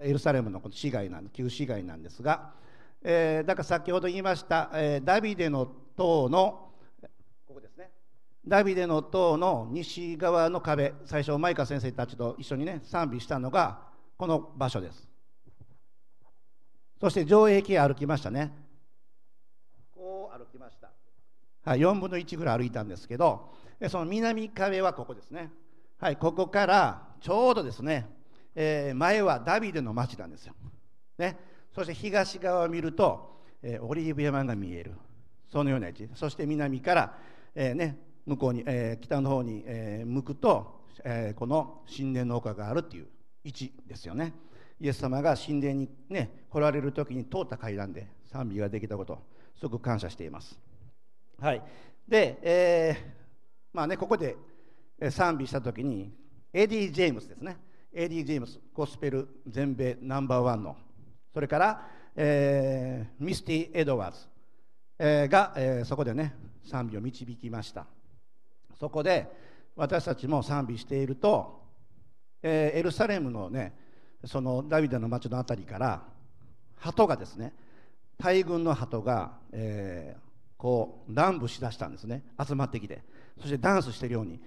[0.00, 2.54] エルサレムのこの市街なん旧市街なんですが、
[3.02, 6.70] えーだから先ほど言いました、えーダビデの塔の
[7.46, 7.90] ここですね。
[8.48, 13.82] ダビデの塔の西側の壁最初マイカ先生たちと一緒にね賛美したのが
[14.16, 15.06] この場所です。
[16.98, 18.54] そして城壁歩きましたね。
[19.94, 20.88] こう歩きました。
[21.62, 23.52] はい、4分の1ぐらい歩いたんですけど
[23.90, 25.50] その南壁はここですね。
[25.98, 28.06] はいここからちょうどですね、
[28.54, 30.54] えー前はダビデの町なんですよ、
[31.16, 31.38] ね、
[31.74, 34.92] そして東側を見ると、えーオリーブ山が見える。
[35.50, 36.08] そのような位置。
[36.14, 37.18] そして南から、
[37.54, 43.06] えーね、向こうに、えー北の方に、えー向くと、えーこの神殿の丘があるっていう
[43.44, 44.34] 位置ですよね。
[44.78, 49.18] イエス様が神殿に、ね、来られる時に通った階段で賛美ができたこと
[49.58, 50.58] すごく感謝しています。
[51.40, 51.62] はい、
[52.06, 53.16] で、えー
[53.72, 54.36] まあね、ここで
[55.10, 56.12] 賛美したときに、
[56.52, 57.56] エディ・ジェームスですね、
[57.92, 60.76] エディ・ジェームス、ゴスペル全米ナンバーワンの、
[61.32, 64.18] それから、えーミスティ・エドワーズ、
[64.98, 67.86] えーが、えーそこでね賛美を導きました。
[68.78, 69.26] そこで
[69.76, 71.62] 私たちも賛美していると、
[72.42, 73.74] えーエルサレムのね
[74.24, 76.02] そのダビデの町のあたりから
[76.78, 77.52] 鳩がですね
[78.18, 82.24] 大軍の鳩が、えーこう乱舞しだしたんですね。
[82.42, 83.02] 集まってきて。
[83.38, 84.40] そしてダンスしてるように。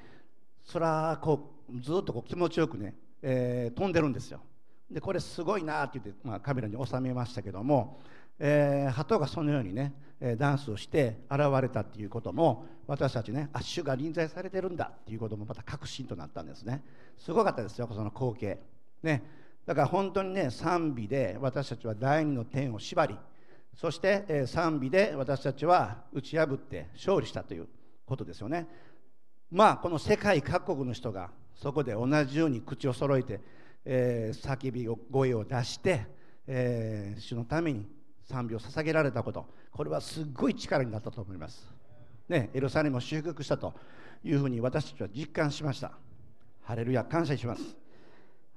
[0.72, 4.40] そらこうずっとこう気持ちよくね、えー飛んでるんですよ。
[4.92, 8.00] でこれすごいなって言って、まあ、カメラに収めましたけども、
[8.38, 9.94] えー鳩がそのようにね、
[10.38, 16.84] ダンスをして現れたっていうことも私たちねあ主が臨在されてるんだっていうこともまた確信となったんですね。
[17.18, 18.60] すごかったですよその光景。
[19.02, 19.24] ね。
[19.66, 23.16] だから本当にね賛美で私たちは第二の天を縛り
[23.76, 27.68] そして、えー賛美で私たちは打ち破って勝利したという
[28.06, 28.68] ことですよね。
[29.52, 33.42] まあこの世界各国の人がそこで同じように口を揃えて、
[33.84, 36.06] えー叫び声を出して、
[36.46, 37.88] えー主のために
[38.24, 39.46] 賛美を捧げられたこと。
[39.72, 41.72] これはすごい力になったと思います、
[42.28, 43.74] ね、エルサレムを修復したと
[44.24, 45.94] いうふうに私たちは実感しました。
[46.62, 47.62] ハレルヤ感謝します。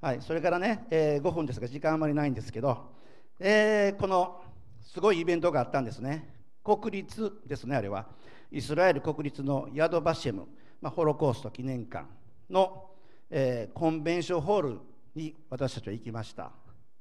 [0.01, 2.91] はい、それからね、えー5分ですが時間あまりないんですけど、
[3.39, 4.41] えーこの
[4.81, 6.29] すごいイベントがあったんですね。
[6.63, 8.05] 国立ですねあれは。
[8.51, 10.47] イスラエル国立のヤドバシェム、
[10.83, 12.05] まあ、ホロコースト記念館
[12.49, 12.89] の、
[13.29, 14.79] えーコンベンションホール
[15.15, 16.51] に私たちは行きました、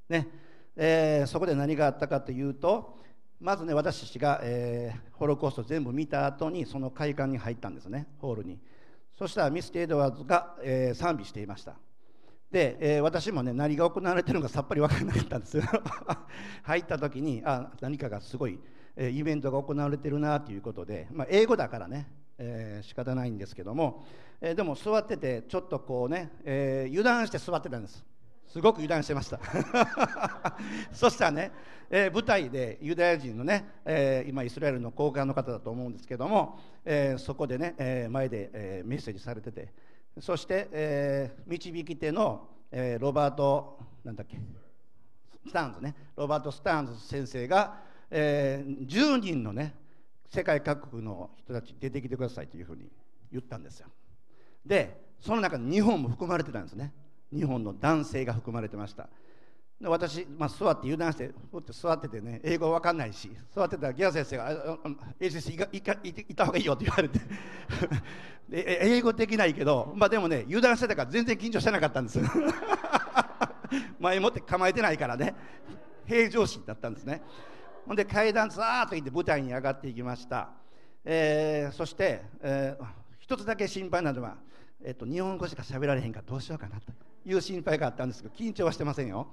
[0.08, 0.28] ね。
[0.76, 2.96] えーそこで何があったかというと
[3.40, 8.60] まずね私たちが、えーホロコースト全部見た後にその会館に入ったんですねホールに。
[9.18, 11.74] そしたらミス・テエドワーズが、えー賛美していました。
[12.52, 15.64] で、えー私もね何が行われてるのかさっぱり分からなかったんですよ。
[16.62, 18.60] 入った時にあ何かがすごい、
[18.94, 24.04] えイベントが行われてるなということで、まあ、英語だからね、えー仕方ないんですけども、
[24.40, 28.04] えーでも座っててちょっとこうね、えー油断して座ってたんです。
[28.48, 29.40] すごく油断してました。
[30.92, 31.52] そしたらね、
[31.88, 39.72] えー舞台でユダヤ人のね、えー今イスラエルの高官の方だと思うんですけども、えーそこでね、え前で、えメッセージされてて
[40.18, 44.36] そして、え導き手の、えロバートなんだっけ
[45.46, 49.74] スターンズねロバート・スターンズ先生が、え10人のね
[50.34, 52.90] 世界各国の人たち出てきてくださいというふうに
[53.30, 53.88] 言ったんですよ。
[54.64, 56.94] でその中に日本も含まれてたんですね。
[57.30, 59.10] 日本の男性が含まれてました。
[59.78, 64.90] で私、まあ、座って油断してこうやって座っててね英語わかんないし座ってたらギア先生が「あああ
[65.20, 67.20] 英先生いかいかいていた方がいいよ」って言われて。
[68.48, 72.20] で英語できないけど、まあ、でもね油断してたから全然緊張してなかったんです。
[73.98, 75.34] 前もって構えてないからね。
[76.06, 77.22] 平常心だったんですね。
[77.86, 80.50] ほんで階段ザーッと行って舞台に上がっていきました、
[81.04, 82.84] えーそして、えー
[83.18, 84.36] 一つだけ心配なのは、
[84.84, 86.92] えっと日本語しか喋られへんからどうしようかなと
[87.24, 89.28] いう心配があったんですけど緊張はしてませんよ。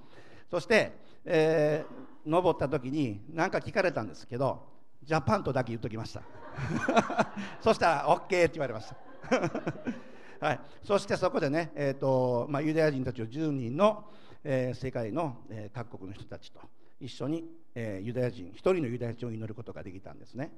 [0.50, 0.94] そして、
[1.26, 4.62] えー登った時に何か聞かれたんですけど
[5.04, 6.22] ジャパンとだけ言っときました。
[7.62, 8.96] そしたら OK って言われました。
[10.46, 14.06] はい、そしてそこでね、えーとまあ、ユダヤ人たちを10人の、
[14.44, 16.60] えー世界の、えー各国の人たちと
[17.00, 20.52] 一緒に、えーユダヤ人一人のユダヤ人を祈ることができたんですね、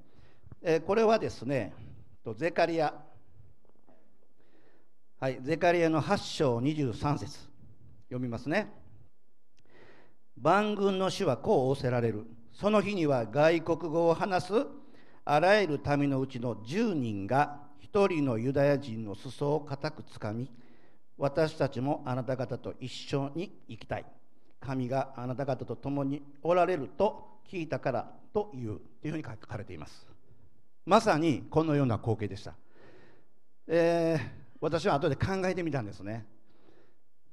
[0.61, 1.73] えーこれはですね
[2.23, 2.93] とゼカリア。
[5.19, 7.39] はいゼカリアの8章23節。
[8.09, 8.71] 読みますね。
[10.39, 12.25] 万軍の主はこう仰せられる。
[12.53, 14.53] その日には外国語を話す
[15.25, 20.49] あらゆる民のうちの10人が一人のユダヤ人の裾を固くつかみ
[21.17, 24.05] 私たちもあなた方と一緒に行きたい。
[24.61, 30.07] 神があなた方と共におられると聞いたからというというふうに書かれています。
[30.85, 32.53] まさにこのような光景でした、
[33.67, 36.23] えー私は後で考えてみたんですね。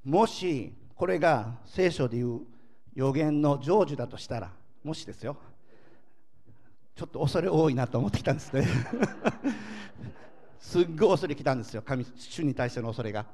[0.03, 2.41] もしこれが聖書でいう
[2.95, 4.51] 予言の成就だとしたら
[4.83, 5.37] もしですよ。
[6.97, 8.67] ちょっと恐れ多いなと思ってきたんですね。
[10.59, 11.83] すっごい恐れきたんですよ。
[11.83, 13.27] 神主に対しての恐れが、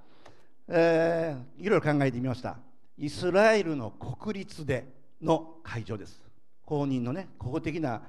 [0.67, 2.59] えーいろいろ考えてみました。
[2.97, 4.87] イスラエルの国立で
[5.21, 6.21] の会場です。
[6.65, 8.03] 公認のね公的な、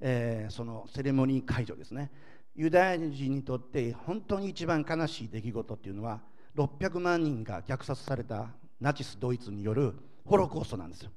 [0.00, 2.10] えーそのセレモニー会場ですね。
[2.54, 6.20] ユダヤ人にとって本当に一番悲しい出来事っていうのは
[6.56, 8.48] 600万人が虐殺された
[8.80, 11.10] ナチスドイツによるホロコーストなんですよ。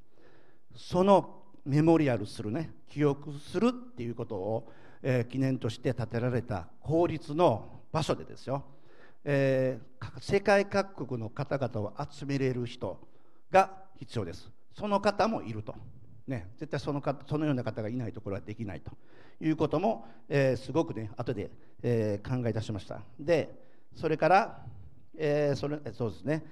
[0.75, 4.71] そのメモリアルするね記憶するっていうことを、
[5.01, 8.63] えー記念として建てられた公立の場所でですよ、
[9.23, 12.99] えー世界各国の方々を集めれる人
[13.55, 14.51] が必要です。
[14.77, 15.73] その方もいると、
[16.27, 18.91] ね、絶対その方そのような方がいないところはできないと
[19.39, 21.49] いうことも、えーすごくね後で、
[21.81, 23.01] えー考え出しました。
[23.17, 23.49] で
[23.95, 24.65] それから、
[25.17, 26.43] えーそれそうですね。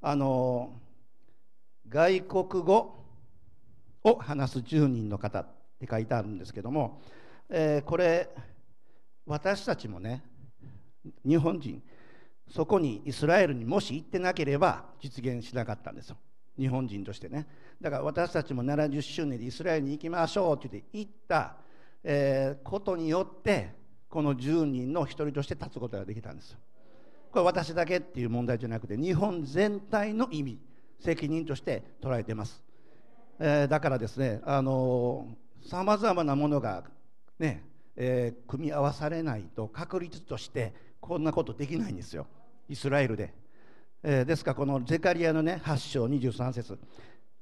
[0.00, 0.72] あの
[1.88, 3.04] 外国語
[4.04, 5.46] を話す10人の方っ
[5.80, 7.02] て書いてあるんですけども、
[7.48, 8.28] えーこれ
[9.26, 10.22] 私たちもね
[11.26, 11.82] 日本人
[12.48, 16.16] そこにイスラエルにもし行ってなければ実現しなかったんですよ。
[16.58, 17.46] 日本人としてね。
[17.80, 21.56] だから私たちも70周年でイスラエルに行きましょうって言って行った、
[22.04, 23.70] えーことによって
[24.08, 26.58] この10人の一人として立つことができたんですよ。
[27.30, 30.58] これ私だけっていう問題じゃなくて日本全体の意味
[31.00, 32.62] 責任として捉えてます、
[33.38, 36.84] えーだからですねさまざまなものが
[37.38, 37.64] ね、
[37.96, 42.26] えー組み合わされないと確率としてこんなことできないんですよ。
[42.68, 43.34] イスラエルで、
[44.04, 46.78] えーですからこのゼカリアのね8章23節。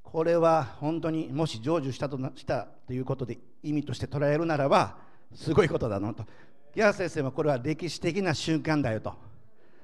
[0.02, 4.98] これは本当にもし成就したとしたということで意味として捉えるならば
[5.34, 6.24] すごいことだなと。
[6.74, 9.14] ギャー先生もこれは歴史的な瞬間だよと。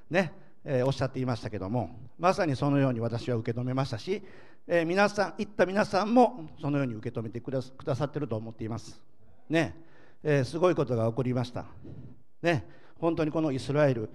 [0.09, 4.21] ね、えーおっしゃっていましたけどもまさにそのように私は受け止めましたし、
[4.67, 9.01] えー皆さん行った皆さんもそのように受け止めてくだくださってると思っています。
[9.49, 9.75] ね、
[10.23, 11.65] えーすごいことが起こりました。
[12.43, 12.67] ね
[12.99, 14.09] 本当にこのイスラエル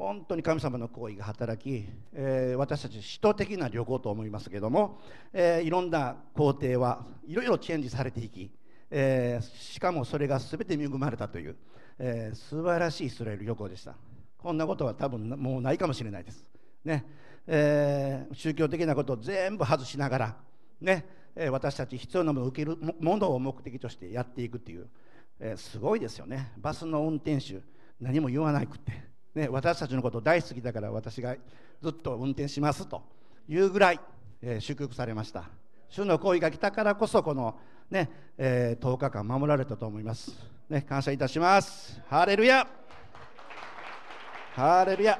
[0.00, 4.98] 本当に神様の行為が働き、えー私たち使徒的な旅行と思いますけども、
[5.30, 8.50] えーいろんな工程はいろいろチェンジされていき、
[8.90, 11.56] えーしかもそれが全て恵まれたという、
[11.98, 13.94] えー素晴らしいイスラエル旅行でした。
[14.38, 16.46] こんなことは多分もうないかもしれないです。
[16.82, 17.04] ね、
[17.46, 20.36] え宗教的なことを全部外しながら
[20.80, 21.04] ね、
[21.36, 24.88] え私たち必要なものを受けるものを目的としてやっていくっていう、
[25.40, 26.52] えすごいですよね。
[26.56, 27.60] バスの運転手
[28.00, 31.36] 何も言わなくって、ね、私たちのこと大好きだから私が
[31.82, 33.02] ずっと運転しますと
[33.48, 34.00] いうぐらい、
[34.42, 35.44] えー祝福されました
[35.88, 37.56] 主の行為が来たからこそこの、
[37.90, 40.32] ねえー10日間守られたと思います、
[40.68, 42.66] ね、感謝いたしますハレルヤ
[44.54, 45.18] ハレルヤ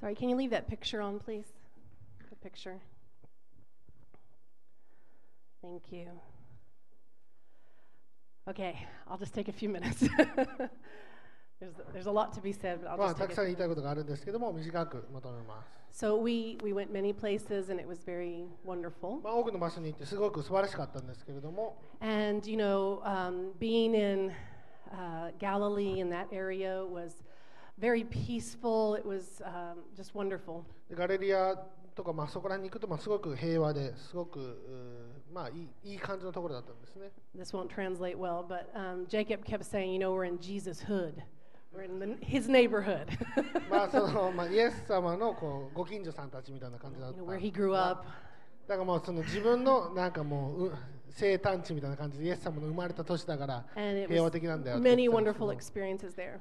[0.00, 1.46] Sorry, can you leave that picture on, please?
[2.30, 2.78] The picture.
[5.60, 6.06] Thank you.
[8.49, 8.75] Okay,
[9.09, 9.99] I'll just take a few minutes.
[11.59, 13.47] there's, there's a lot to be said, but I'll まあ、 just た take くさん it.
[13.49, 19.21] 言いたいことがあるんですけども短くまとめます、 So we, we went many places and it was very wonderful.
[19.21, 24.31] まあ、多くの場所に行ってすごく素晴らしかったんですけれども And, you know, um, being in
[24.91, 27.23] uh, Galilee in that area was
[27.77, 28.95] very peaceful.
[28.95, 30.63] It was um, just wonderful.
[30.89, 31.55] でガレリア
[31.93, 40.80] とか、まあ、そこら辺に行くと、まあ、すごく平和ですごくうー まあ、いいいい感じのところだったんですね This won't translate well, but um, Jacob kept saying, you know, we're in Jesus'
[40.80, 41.22] hood.
[41.74, 43.08] We're in the, his neighborhood.
[43.70, 48.06] まあそのまあ、イエス様のこうご近所さんたちみたいな感じだっ you た know, where he grew up.
[48.66, 50.72] だからもうその自分のなんかもうう
[51.10, 53.66] 生誕地みたいな感じでイエス様の生まれた年だから
[54.08, 56.38] 平和的なんだよ many wonderful ど experiences there.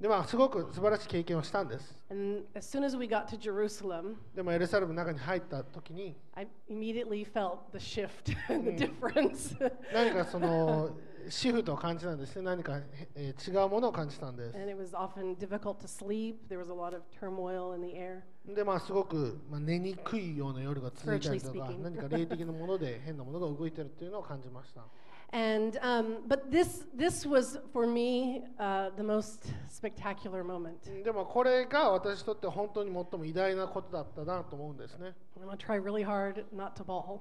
[0.00, 8.26] でまあすごく素晴らしい経験をしたんです And as soon as we got to Jerusalem, でもエルサレムの中に入った時に I immediately felt the shift
[8.26, 9.56] the difference.
[9.92, 10.90] 何かその
[11.30, 12.78] シフトを感じたんですね何か、
[13.14, 16.36] えー違うものを感じたんです and it was often difficult to sleep.
[16.48, 18.22] There was a lot of turmoil in the air.
[18.46, 24.82] でまあすごく、まあ、寝にくいような夜が続いたりとか.何か霊的なもので変なものが動いてるっていうのを感じました
[25.30, 30.78] And um, but this this was for me uh, the most spectacular moment.
[31.04, 37.20] でもこれが私にとって本当に最も偉大なことだったなと思うんですね I'm gonna try really hard not to bawl.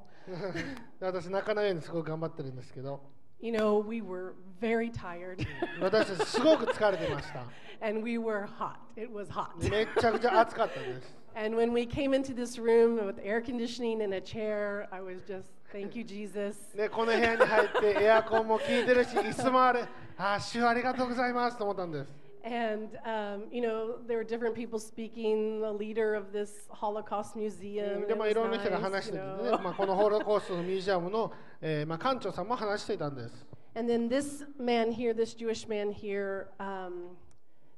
[3.40, 5.46] で私泣かないようにすごく頑張ってるんですけど You know, we were very tired
[5.80, 7.44] 私たちすごく疲れてました
[7.84, 8.76] and we were hot.
[8.96, 9.58] It was hot.
[9.68, 15.00] めっちゃくちゃ暑かったです And when we came into this room with air conditioning and a chair, I
[15.00, 16.56] was just, thank you, Jesus.
[16.76, 19.80] ね、この部屋に入ってエアコンも効いてるし椅子もある
[20.16, 22.12] ああ主ありがとうございますと思ったんです
[22.46, 27.38] And, um, you know, there were different people speaking, the leader of this Holocaust う
[27.38, 28.00] museum.
[28.00, 29.62] ん it でまあ was いろんな人が nice, 話し you ててね、 know.
[29.62, 33.46] まあ、このホロコーストのミュージアムの、えーまあ、館長さんも話していたんです
[33.76, 37.16] And then this man here, this Jewish man here, um,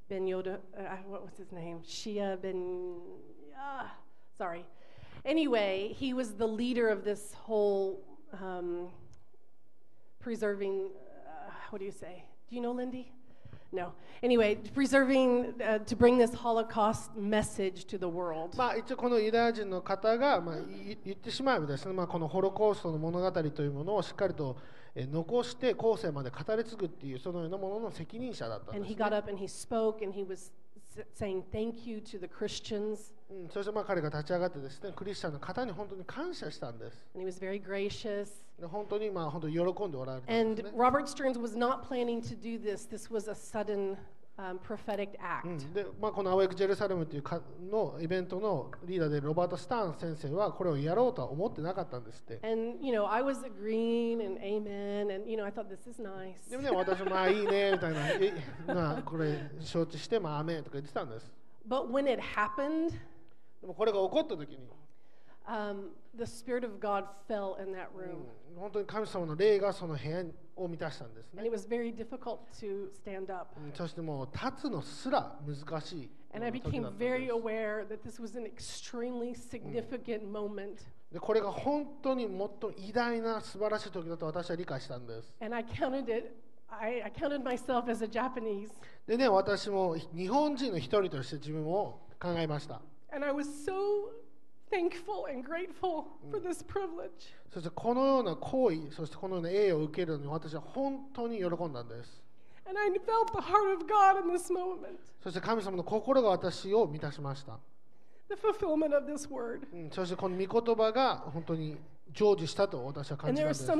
[0.09, 1.79] Ben Yoda, uh, what was his name?
[1.87, 2.95] Shia Ben,
[3.57, 3.93] ah,
[4.37, 4.65] sorry.
[5.23, 8.01] Anyway, he was the leader of this whole
[8.33, 8.89] um,
[10.19, 10.89] preserving,
[11.27, 12.25] uh, what do you say?
[12.49, 13.11] Do you know Lindy?
[13.72, 13.92] No.
[14.22, 18.56] Anyway, preserving, uh, to bring this Holocaust message to the world.
[18.56, 24.56] まあ、一応このユダヤ人の方が、まあ、い言ってしまえばですね、まあ、このホロコーストの物語というものをしっかりと、
[24.94, 30.50] えー残して後世まで語り継ぐっていうそのようなものの責任者だったん And で he す、got ね up and he spoke and he was
[31.17, 33.13] saying thank you to the Christians.
[33.29, 38.27] うん、そしてまあ彼が立ち上がってですねクリスチャンの方に本当に感謝したんです And he was very gracious.
[38.59, 42.87] で本当にまあ本当に喜んでおられたん And ですね Robert Stearns was not planning to do this.
[42.87, 43.97] This was a sudden
[44.38, 45.48] um, prophetic う act.
[45.48, 52.40] んでまあ、この「アウェイク・ジェルサレム」というかのイベントのリーダーでロバート・スターン先生はこれをやろうとは思ってなかったんですって。
[52.46, 56.50] And, you know, I was agreeing and amen, and, you know, I thought this is nice.
[56.50, 58.32] でもね、私もまあいいねみたいな、 え
[58.66, 61.32] まあ、これ承知して、まあ、アメンとか言ってたんです。
[61.68, 62.90] But when it happened,
[63.60, 64.68] でもこれが起こった時に、
[65.49, 68.15] um, the Spirit of God fell in that う room.
[68.55, 70.23] ん本当に神様の霊がその部屋
[70.55, 73.47] を満たしたんです And ね it。was very difficult to stand up.
[73.59, 80.29] うんそしてもう立つのすら難しい And I 時だ became ったんで very す aware that this was an extremely significant
[80.31, 80.77] moment.
[81.11, 85.33] でこれが本当に最も偉大な素晴らしい時だと私は理解したんです。
[85.41, 86.31] And I counted it,
[86.69, 88.69] I, I counted myself as a Japanese.
[89.05, 92.81] でね、私も日本人の一人として自分を考えました。
[93.13, 94.09] And I was so
[94.70, 95.44] thankful and
[97.52, 102.22] そしてこのような行為、そしてこのような栄を受けるのに私は本当に喜んだんです。
[102.66, 104.98] And I felt the heart of God in this moment.
[105.22, 107.58] そして神様の心が私を満たしました。
[108.28, 109.66] The fulfillment of this word.
[109.92, 111.76] そしてこの御言葉が本当に
[112.14, 113.64] 成就したと私は感じました。
[113.66, 113.72] そ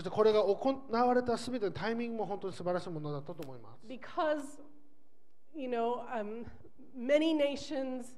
[0.00, 3.86] してこれが行われたすべてのタイミングも本当に素晴らしいものだったと思います。
[3.86, 4.62] Because,
[5.54, 6.46] you know, um,
[6.95, 8.15] many nations,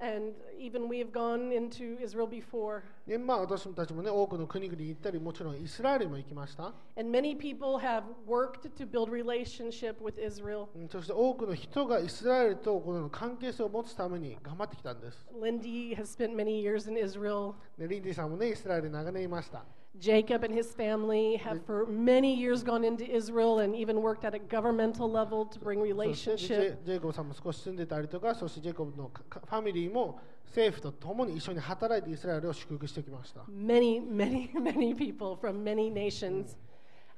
[0.00, 6.72] and even we have gone into Israel before, でまあ、私たちもね、多くの国々に行ったり、もちろんイスラエルにも行きました。
[6.96, 10.68] and many people have worked to build relationship with Israel.
[10.74, 15.26] うんそして多くの人がイスラエルとこの関係性を持つために頑張ってきたんです。
[15.40, 17.54] Lindy has spent many years in Israel.
[17.78, 19.64] でリンディさんもね、イスラエルに長年いました。
[19.99, 24.35] Jacob and his family have for many years gone into Israel and even worked at
[24.35, 26.83] a governmental level to bring relationship.
[26.85, 33.41] ジェイコブさんも少し住んでたりとか、そしてジェイコブのファミリーも政府と共に一緒に働いてイスラエルを祝福してきました。
[33.49, 36.55] Many, many, many people from many nations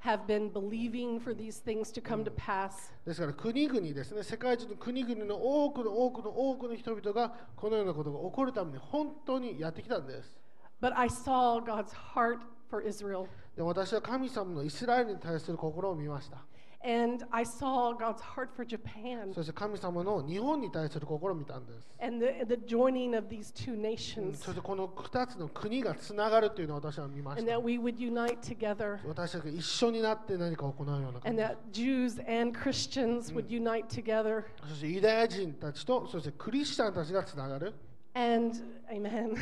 [0.02, 2.92] have been believing for these things to come to pass.
[3.04, 10.40] ですから国々ですね、世界中の国々の多くの多くの多くの人々がこのようなことが起こるために本当にやってきたんです。
[10.80, 12.38] But I saw God's heart
[12.70, 13.26] for Israel.
[13.56, 16.38] で私は神様のイスラエルに対する心を見ました。
[16.82, 21.86] And I saw God's heart for Japan そして神様の日本に対する心を見たんです。
[22.00, 27.62] and the, the joining of these two うん nations, そしてこの2つの国がつながるというのを私は見まし and た that。
[27.62, 31.42] we would unite together, 私たちが一緒になって何かを行うような感 and
[31.72, 31.82] じ。
[31.84, 34.44] that Jews and Christians would unite together.
[34.66, 37.74] そしてユダヤ人たちと、そしてクリスチャンたちがつながる。
[38.14, 38.56] And
[38.90, 39.36] amen.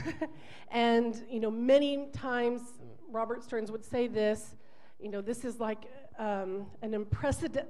[0.73, 2.61] and you know, many times
[3.11, 4.55] Robert Stearns would say this.
[5.01, 5.85] You know, this is like
[6.19, 7.07] um, an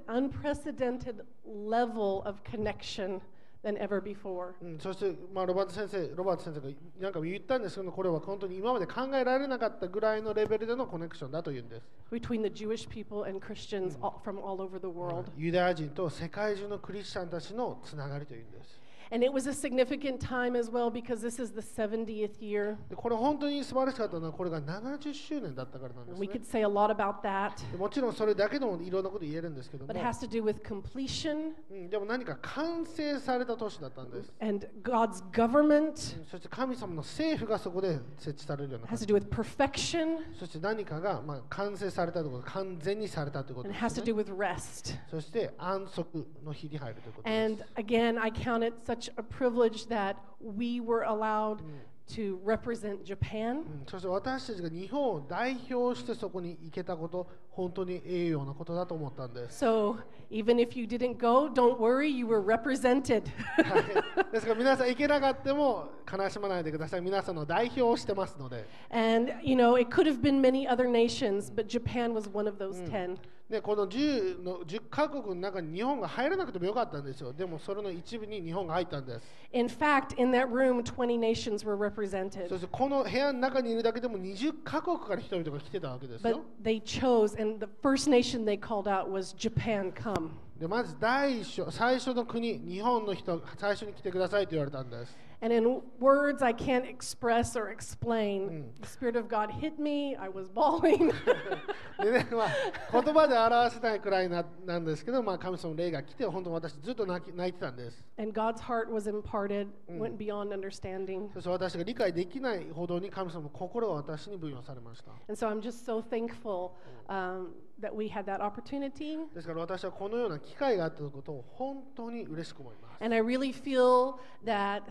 [0.07, 3.21] unprecedented, level of connection
[3.61, 4.53] than ever before.
[4.61, 6.69] うん、そして、まあ、ロバート先生、ロバート先生が
[6.99, 11.87] なんか言ったんですけど、これは本当に今まで考えられなかったぐらいのレベルでのコネクションだというんです。
[12.11, 15.25] between the Jewish people and Christians all, from all over the world.
[15.37, 18.78] ユダヤ人と世界中のクリスチャンたちのつながりというんです。
[19.12, 22.76] And it was a significant time as well because this is the 70th year.
[22.88, 30.62] でこれ本当に素晴らしかったのは、これが70周年だったからなんです、 We ね could say a lot about that, でもちろんそれだけでもいろんなこと言えるんですけども but、it has to do with
[30.62, 34.32] completion うん、でも何か完成された年だったんです。
[34.40, 44.00] and God's government うんそして神様の政府がそこで設置されるような感 has じ to do with perfection そして何かがまあ完成されたということ、完全にされたというこ and と it です、
[44.00, 44.96] has to ね do。with rest.
[45.10, 51.62] そして安息の日に入るということです And。again, I count it such a privilege that we were allowed
[52.06, 53.56] to represent Japan.
[53.56, 59.64] うんそして私たちが日本を代表してそこに行けたこと、本当に栄養なことだと思ったんです。
[59.64, 59.96] So
[60.30, 63.24] even if you didn't go, don't worry, you were represented.
[63.56, 67.00] は いですから皆さん行けなかったも悲しまないでください。
[67.00, 68.66] 皆さんの代表をしてますので。
[68.90, 72.58] And, you know, it could have been many other nations, but Japan was one of
[72.58, 73.18] those 10.
[73.49, 77.33] でこの 10, の10カ国の中に日本が入らなくてもよかったんですよ。
[77.33, 79.25] でもそれの一部に日本が入ったんです。
[79.53, 82.47] In fact, in that room, 20 nations were そ represented.
[82.47, 86.41] してこの部屋の中にいるだけでも20カ国から人々が来てたわけです But よ。
[86.61, 90.29] they chose, and the first nation they called out was Japan, come.
[90.59, 95.28] でまず第一章最初の国、日本の人、最初に来てくださいと言われたんです。
[95.44, 100.16] And in words I can't express or explain, the Spirit of God hit me.
[100.16, 101.12] I was bawling.
[102.02, 108.02] でね、まあ、言葉で表せないくらいななんですけど、まあ、神様の霊が来て、本当私ずっと泣き泣いてたんです。
[108.16, 111.30] and God's heart was imparted, went beyond understanding.
[111.34, 115.10] そして私が理解できないほどに神様の心が私に分与されました。
[115.28, 116.72] And so I'm just so thankful
[117.08, 117.48] um,
[117.80, 119.18] that we had that opportunity.
[119.34, 123.04] ですから私はこのような機会があったことを本当に嬉しく思います。
[123.04, 124.84] And I really feel that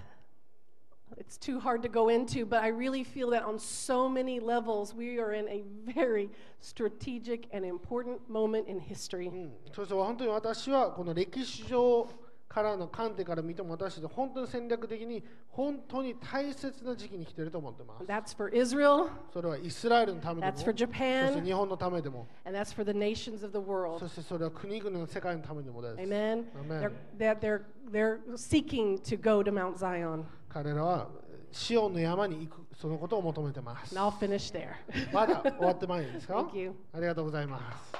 [1.17, 4.93] it's too hard to go into, but I really feel that on so many levels,
[4.93, 9.27] we are in a very strategic and important moment in history.
[9.27, 12.07] うん、そうそう本当に私はこの歴史上
[12.53, 18.05] からの観点から見ても私たち本当に戦略的に本当に大切な時期に来ていると思ってます。
[18.05, 23.43] That's for Israel, それはイスラエルのためでも、 That's そ for して Japan, 日本のためでも、 and that's for the nations
[23.43, 23.99] of the world.
[23.99, 25.95] そしてそれは国々の世界のためでもです。
[25.95, 26.45] Amen.
[26.55, 26.79] Amen.
[26.79, 27.61] They're, that they're,
[27.91, 30.25] they're seeking to go to Mount Zion.
[30.48, 31.08] 彼らは
[31.52, 33.98] シオンの山に行くそのことを求めてます。
[33.98, 34.70] And I'll finish there.
[35.12, 36.74] まだ終わってないですか Thank you.
[36.92, 37.92] ありがとうございます。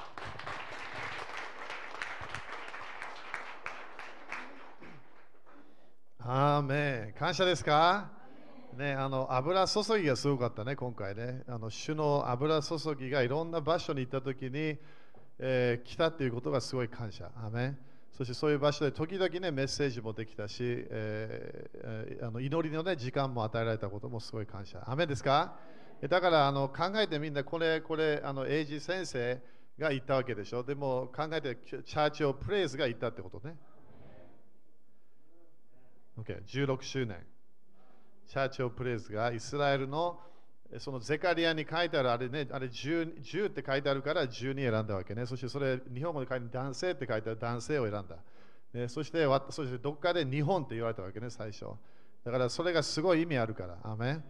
[6.19, 8.09] アーメン感謝ですか？
[8.77, 11.43] ね、あの油注ぎがすごかったね、今回ね。
[11.47, 14.77] あの主の油注ぎがいろんな場所に行ったときに、
[15.39, 17.29] えー来たっていうことがすごい感謝。
[17.35, 17.77] アーメン
[18.11, 24.79] そしてそういう場所で時々ね、メッセージもできたし、えーあの祈りの、ね、時間も与えられたこともすごい感謝。
[24.85, 25.55] アーメンですか？
[26.09, 29.41] だからあの考えてみんな、これ、これ、あの英二先生
[29.77, 30.63] が言ったわけでしょ？
[30.63, 33.55] でも考えて、チャーチオ・プレイズが言ったってことね。
[36.17, 37.25] OK、16周年。
[38.27, 40.19] チャーチオ・プレイズがイスラエルの
[40.77, 45.25] そのゼカリアに書いてあるあれね、あれ 10, 10って書いてあるから12選んだわけね。
[45.25, 48.15] そしてそれ日本語で書いて男性って書いてある男性を選んだ。
[48.73, 51.65] ね、そしてそしてどっかで日本って言われたわけね、最初。
[52.23, 53.77] だからそれがすごい意味あるから。
[53.83, 54.21] アメ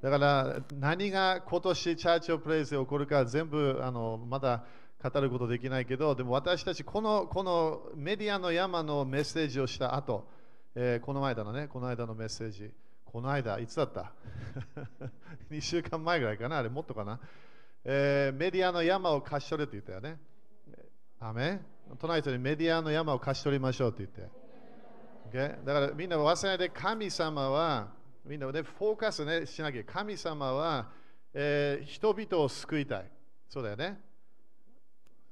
[0.00, 4.64] だから何が今年チャーチオ・プレイズで起こるか全部あのまだ
[5.02, 10.28] 語ることできないけど、でも私たちこのこのメディアの山のメッセージをした後、
[10.76, 12.70] えーこの間のね、この間のメッセージ、
[13.10, 14.12] この間、いつだった
[15.50, 17.18] ?2 週間前ぐらいかな、あれもっとかな、
[17.84, 20.20] えーメディアの山を貸し取れって言ったよね。
[21.18, 21.60] アメ
[21.98, 24.38] 隣人にメディアの山を貸し取りましょうって言って。
[25.32, 25.64] Okay？
[25.64, 27.88] だからみんな忘れないで神様は、
[28.26, 29.84] みんなでフォーカス、ね、しなきゃ。
[29.84, 30.90] 神様は、
[31.32, 33.10] えー人々を救いたい。
[33.48, 33.98] そうだよね？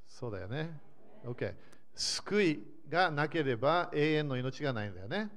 [0.09, 0.81] そうだよね
[1.25, 1.55] ？OK？
[1.95, 5.31] 救いがなければ永遠の命がないんだよね？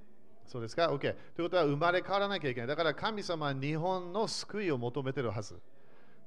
[0.50, 1.00] そうですか ?OK。
[1.00, 2.68] ということは生まれ変わらなきゃいけない。
[2.68, 5.56] だから神様は日本の救いを求めてるはず。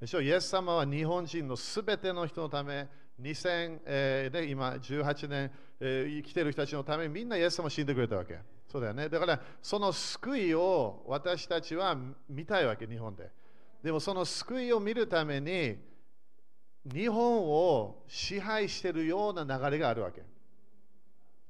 [0.00, 0.20] でしょ？
[0.20, 2.88] イエス様は日本人のすべての人のため、
[3.20, 5.50] 2000、えーで今18年、
[5.80, 8.38] えー生きてる人たちのためにみんなイエス様死んでくれたわけ。
[8.70, 9.08] そうだよね。
[9.08, 11.96] だからその救いを私たちは
[12.28, 13.28] 見たいわけ、日本で。
[13.82, 15.76] でもその救いを見るために
[16.84, 20.22] 日本を支配しているような流れがあるわけ。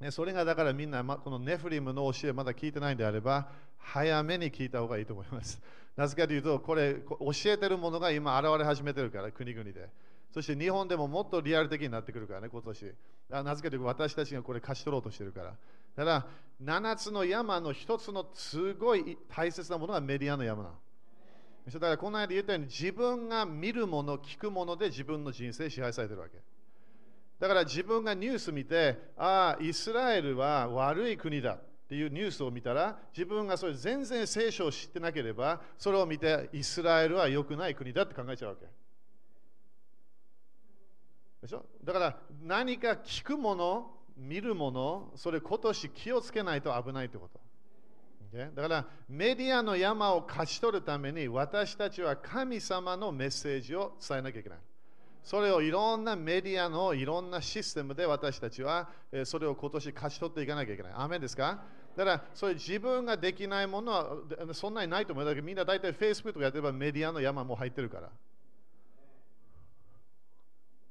[0.03, 3.49] ね、それがだからみんな、ま、このネフリムの教えまだ聞いてないんであれば、
[3.79, 5.63] 早めに聞いた方がいいと思います。
[5.95, 9.89] なぜかというと、これ教えてるものが今現れ始めてるから、国々で。
[10.33, 12.95] そして日本でももっとリアル的になってくるからね、今年。
[13.31, 15.55] なぜかというと、私たちがこれ貸し取ろうとしてるから。
[15.95, 16.27] だか
[16.61, 20.75] ら、7つの山の一つのすごい大切なものがメディアの山なの。
[21.71, 26.39] だからこの間言ったように自分が見るもの、聞くもので自分の人生支配されてるわけ。
[27.43, 38.67] だから自分がニュース見て、ああ、イスラエルは悪い国だっていうニュースを見たら、自分がそれ全然聖書を知ってなければ、それを見て、イスラエルは良くない国だって考えちゃうわけ。
[41.43, 41.67] でしょ？
[41.83, 47.41] だから何か聞くもの、見るもの、それ今年気をつけないと危ないってこと。
[48.55, 54.59] だからメディアの山を勝ち取るために私たちは神様のメッセージを伝えなきゃいけない。
[55.23, 58.89] それをいろんなメディアのいろんなシステムで私たちは
[59.25, 60.93] それを今年勝ち取っていかなきゃいけない。
[60.97, 61.63] アメですか？
[61.97, 64.17] だからそれ自分ができないものは
[64.53, 65.25] そんなにないと思う。
[65.25, 68.11] だけどみんな大体 Facebook とかやってればメディアの山も入ってるから。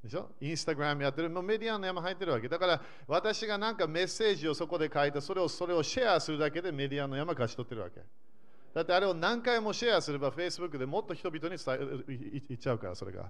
[0.04, 0.30] でしょ？
[0.40, 2.48] インスタグラムやってる、もうメディアの山入ってるわけ。
[2.48, 8.02] だから私がなんかメッセージをそこで書いて、それをそれをシェアするだけでメディアの山勝ち取ってるわけ。
[8.74, 13.30] だってあれを何回もシェアすれば Facebook でもっと人々に伝えいいいっちゃうから、それが。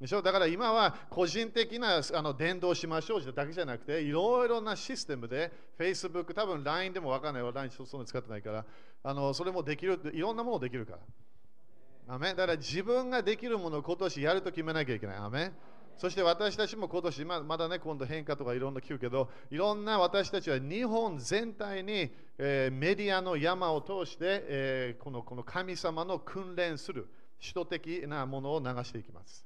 [0.00, 0.20] でしょ？
[0.20, 8.64] だから今は個人的なあの伝道しましょうだけじゃなくて、いろいろなシステムで Facebook、多分 LINE でもわかんないわ、LINE そんなに使ってないから、
[9.02, 12.14] あのそれもできる、いろんなものできるから。
[12.14, 15.16] アメだから自分ができるものを今年やると決めなきゃいけない。
[15.16, 15.52] アメ
[15.96, 27.08] そして私たちも今年、ままだね、今度変化とかいろんな聞くけど、いろんな私たちは日本全体に、えーメディアの山を通して、えーこのこの神様の訓練する、
[27.40, 29.45] 使徒的なものを流していきます。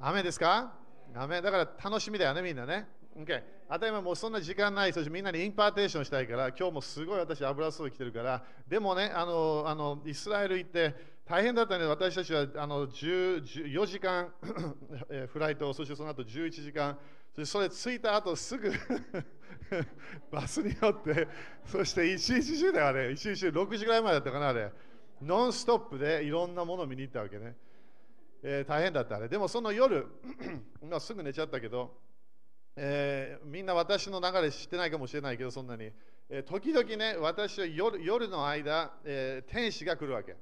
[0.00, 0.72] アーメンですか？
[1.14, 2.86] アーメンだから楽しみだよね、みんなね。
[3.16, 3.42] OK。
[3.68, 10.94] あたり前もうそんな時間ない、そしてみんなに impartation したいから、今日もすごい私油注ぎ来てるから、でもね、あの、あのイスラエル行って
[11.26, 14.32] 大変だったね、私たちはあの4時間
[15.32, 16.96] フライト、そしてその後11時間、
[17.34, 18.70] そしてそれ着いた後すぐ
[20.30, 21.26] バスに乗って、
[21.66, 24.70] そして一日中だよあれ、一日中6時ぐらいまでだったかなあれ、
[25.20, 27.56] ノンストップでいろんなものを見に行ったわけね。
[28.42, 29.28] えー大変だったあれ。
[29.28, 30.06] でもその夜、
[30.82, 31.96] ますぐ寝ちゃったけど、
[32.76, 35.90] えーみんな私の流れ知ってないかもしれないけど、そんなに。
[36.28, 40.36] えー時々ね、私は夜夜の間、え天使が来るわけ。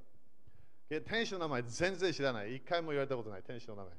[1.09, 2.57] 天使の名前全然知らない。
[2.57, 3.93] 一回も言われたことない、天使の名前。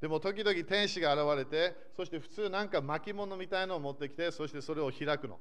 [0.00, 5.38] でも時々天使が現れて、そして普通なんか巻物みたいのを持ってきて、そしてそれを開くの。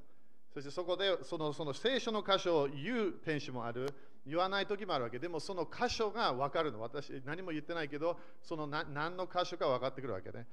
[0.54, 3.88] そしてそこでそのその聖書の箇所を言う天使もある、
[4.26, 5.20] 言わない時もあるわけ。
[5.20, 6.82] でもその箇所が分かるの。
[6.82, 10.48] 私、何も言ってないけど、その何の箇所か分かってくるわけね。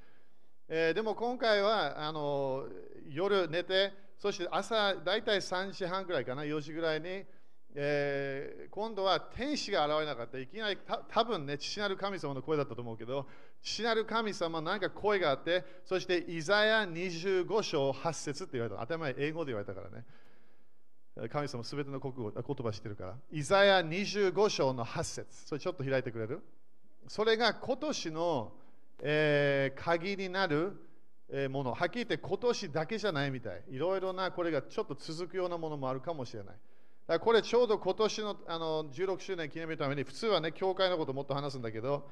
[0.68, 2.66] えーでも今回はあの
[3.08, 7.24] 夜寝て、そして朝大体3時半ぐらいかな、4時ぐらいに、
[7.74, 10.38] えー今度は天使が現れなかった。
[10.38, 13.26] いきなりた多分ね、父なる神様の声だったと思うけど、
[13.62, 18.80] 父なる神様なんか声があって、そしてイザヤ25章8節って言われた。
[18.80, 20.04] 当たり前、英語で言われたからね。
[21.28, 23.16] 神様すべての国語言葉知ってるから。
[23.30, 26.40] イザヤ25章の8節それちょっと開いてくれる？
[27.08, 28.52] それが今年の、
[29.02, 30.72] えー鍵になる
[31.28, 31.74] えーもの。
[31.74, 33.62] はっきり言って今年だけじゃないみたい。
[33.70, 36.54] いろいろなこれがちょっと続くようなものもあるかもしれない。
[36.54, 36.58] だか
[37.14, 42.08] らこれちょうど今年のあの16周年記念日のために普通はね、教会のこともっと話すんだけど、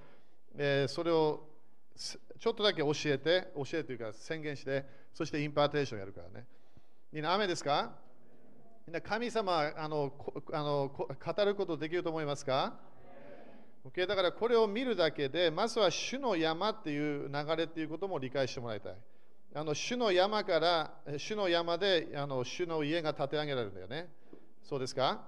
[0.57, 1.49] えーそれを
[1.97, 6.47] ちょっとだけ教えて、教えるというか宣言して、そして impartation やるからね。
[7.13, 7.33] みんな？
[7.35, 7.91] アーメンですか？
[8.89, 12.73] みんな神様あのこあの語ることできると思いますか
[13.85, 18.95] ？OK だからこれを見るだけで、まずは主の山っていう流れっていうことも理解してもらいたい。
[19.55, 24.09] あの主の山から、え主の山であの主の家が建て上げられるんだよね。
[24.63, 25.21] そうですか？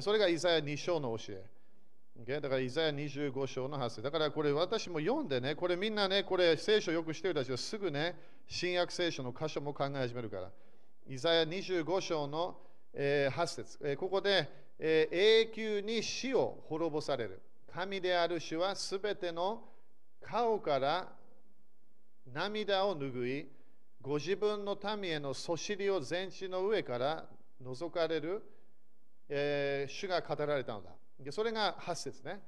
[0.00, 1.44] それがイザヤ2章の教え。
[2.24, 2.40] OK？
[2.40, 4.00] だからイザヤ25章の発生。
[4.00, 10.50] だからこれ私も読んでね、これみんなね、これ聖書よくしてる人たちはすぐね、新約聖書の箇所も考え始めるから。
[11.06, 12.56] イザヤ25章の、
[12.94, 17.40] え8節、えここで、え永久に死を滅ぼされる。
[17.72, 19.64] 神である主はすべての
[20.20, 21.12] 顔から
[22.32, 23.48] 涙を拭い、
[24.00, 27.28] ご自分の民へのそしりを全地の上から
[27.62, 28.42] 覗かれる、
[29.28, 30.90] えー主が語られたのだ。
[31.18, 32.40] でそれが8節ね。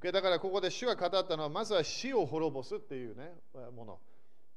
[0.00, 3.34] だからここで主が語ったのは、まずは死を滅ぼすっていうね、
[3.76, 3.98] もの。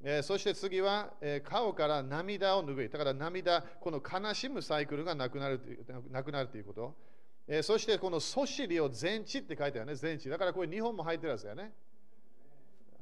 [0.06, 2.90] えーそして次は、えー顔から涙を拭い。
[2.90, 6.96] だから涙、この悲しむサイクルがなくなるというなくなるということ。
[7.48, 10.30] えーそしてこのそしりを全地って書いてあるね、全地。
[10.30, 11.74] だからこれ日本も入ってるやつだよね。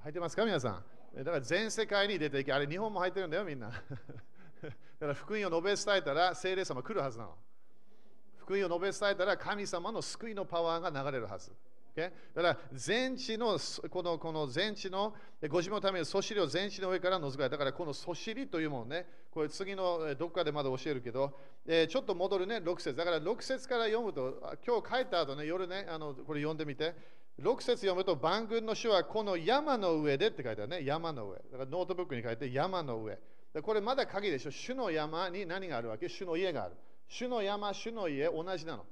[0.04, 0.84] 入ってますか、皆さ
[1.16, 1.24] ん？
[1.24, 2.54] だから全世界に出ていけ。
[2.54, 3.70] あれ、日本も入ってるんだよ、みんな。
[4.62, 7.38] だから福音を述べ伝えたら、聖霊様来るはずなの。
[8.38, 11.52] 福音を述べ伝えたら、神様の救いのパワーが流れるはず。
[11.96, 12.12] Okay?
[12.34, 15.14] だから全地のこのこの全地の
[15.50, 19.06] ご自分のためにそしりを全地の上から覗かれだからこのそしりというものね。
[19.32, 21.34] これ次のどっかでまだ教えるけど、
[21.66, 22.58] えーちょっと戻るね。
[22.58, 22.96] 6節。
[22.96, 26.96] だから6節から読むと今日帰った後ね夜ねあのこれ読んでみて。
[27.40, 30.86] 6節読むと万軍の主はこの山の上でって書いてあるね。
[30.86, 31.38] 山の上。
[31.52, 33.18] だからノートブックに書いて山の上。
[33.64, 34.52] これまだ鍵でしょ。
[34.52, 36.08] 主の山に何があるわけ？
[36.08, 36.76] 主の家がある。
[37.08, 38.86] 主の山主の家同じなの。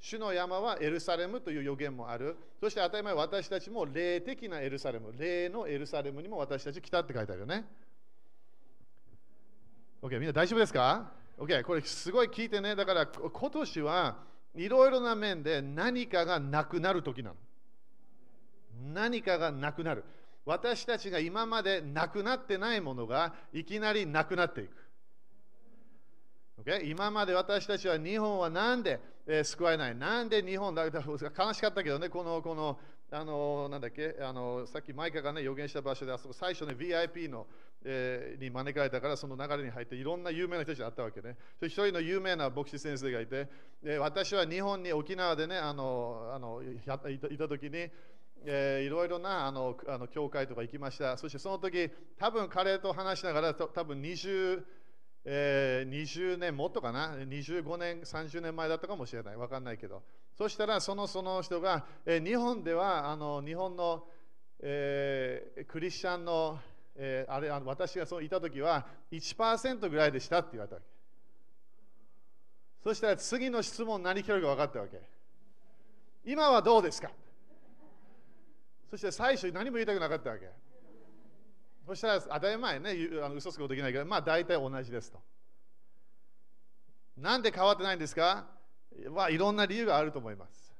[0.00, 2.36] 主の山はエルサレムという予言もある。
[2.58, 7.66] そして当たり前私たちも霊的なエルサレム、霊のエルサレムにも私たち来たって書いてあるよね。
[10.02, 12.74] OK、みんな大丈夫ですか ?OK、これすごい聞いてね。
[12.74, 14.16] だから今年は
[14.54, 17.36] いろいろな面で何かがなくなる時なの。
[18.94, 20.04] 何かがなくなる。
[20.46, 24.80] 私たちが今までなくなってないものがいきなりなくなっていく。
[26.64, 26.88] Okay?
[26.90, 31.18] 今まで私たちは日本はなんで、えー救われないなんで日本だだ悲
[31.52, 32.78] しかったけどね、この、この、
[33.12, 37.46] あのなんだっけあの、さっきマイカがね、予言した場所で、あそこ最初ね、VIP の、
[37.84, 41.36] えーに招かれたから、その流れに入って、いろんな有名な人たちがあったわけね。
[41.62, 43.48] 一人の有名な牧師先生がいて、
[43.82, 47.90] えー私は日本に、沖縄でね、あの、あのやいたいた時に、
[48.44, 51.16] えーいろいろなあのあの教会とか行きました。
[51.16, 54.62] そしてその時、多分彼と話しながら、と多分20、
[55.24, 60.02] えー20年もっとかな、25年、30年前だったかもしれない、わかんないけど、
[60.36, 64.06] そしたらそのその人が、えー日本ではあの日本の、
[64.60, 66.58] えークリスチャンの、
[66.96, 70.86] えーあれあの私がそういた時は1%ぐらいでしたって言われたわけ。
[72.82, 75.00] そしたら次の質問何聞けるか分かったわけ。
[76.24, 77.10] 今はどうですか？
[78.90, 80.50] そして最初何も言いたくなかったわけ。
[81.86, 85.20] そしたら当たり前ね、あの嘘つくことできないけど、まあ大体同じですと。
[87.16, 88.46] なんで変わってないんですか？
[89.10, 90.74] まあいろんな理由があると思います。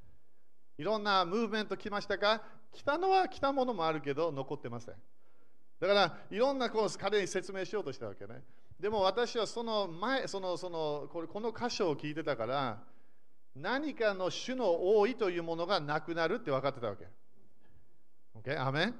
[0.79, 2.43] いろんなムーブメント来ましたか？
[2.73, 4.95] 来たのは来たものもあるけど残ってません。
[5.81, 8.43] だからいろんなこう彼に説明しようとしたわけね。
[8.79, 12.79] でも私はその前、そのそのこれこの箇所を聞いてたから、
[13.55, 17.07] 何かの種の多いというものがなくなるって分かってたわけ。
[18.39, 18.59] OK?
[18.59, 18.95] アメン？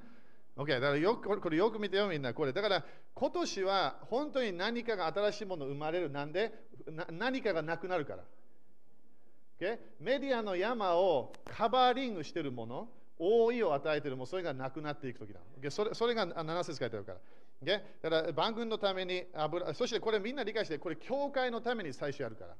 [0.57, 0.67] ?OK。
[0.67, 2.33] だからよくこれよく見てよ、みんな。
[2.33, 6.09] これだから今年は本当に何かが新しいもの生まれる。
[6.09, 6.53] なんで？
[7.11, 8.23] 何かがなくなるから。
[9.59, 9.77] Okay?
[9.99, 12.89] メディアの山をカバーリングしているもの、
[13.19, 15.39] 覆いを与えているもの、それがなくなっていくときだ。
[15.61, 15.69] Okay?
[15.69, 17.19] それそれが7節書いてあるから。
[17.63, 17.81] Okay?
[18.01, 22.55] だから番組のために油、そしてこれみんな理解して、これ教会のために最初やるから。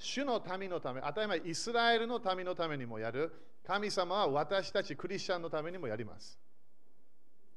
[0.00, 3.32] 主の民のため、当たり前、イスラエルの民のためにもやる。
[3.66, 6.38] 神様は私たちクリスチャンのためにもやります。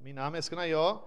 [0.04, 1.04] みんな雨少ないよ。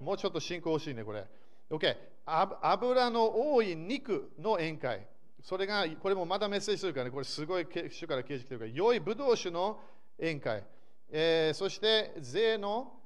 [0.00, 1.24] もうちょっと進行欲しいね、これ。
[1.70, 1.96] OK。
[2.26, 5.06] 油の多い肉の宴会。
[5.42, 9.80] それが、これもまだメッセージするからね、これすごいけ主から形式というか、良いブドウ酒の
[10.18, 10.64] 宴会。
[11.10, 12.98] えーそして、税の、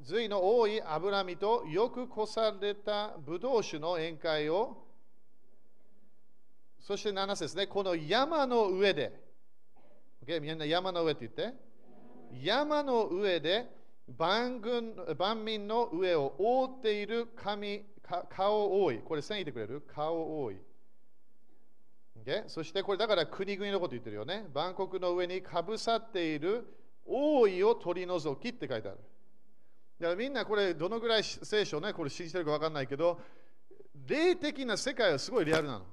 [0.00, 4.84] 髄の多い脂身とよくこされたブドウ酒の宴会を、
[6.80, 9.20] そして7節ね、この山の上で、
[10.24, 11.67] OK みんな山の上って言って、
[12.32, 13.66] 山の上で
[14.16, 18.98] 万軍万民の上を覆っている神か顔覆い。
[18.98, 19.82] これ線いてくれる？
[19.82, 20.56] 顔覆い。
[22.24, 22.48] Okay?
[22.48, 24.46] そしてこれだから国々のこと言ってるよね。
[24.54, 26.66] 万国の上にかぶさっている
[27.04, 28.98] 覆いを取り除きって書いてある。
[30.00, 33.20] だからみんなこれどのぐらい聖書ね、これ信じてるか分かんないけど、
[34.06, 35.86] 霊的な世界はすごいリアルなの。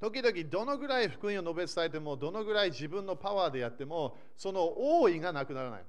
[0.00, 5.84] 時々どのぐらい福音を述べ伝えても、どのぐらい自分のパワーでやっても、その王位がなくならない。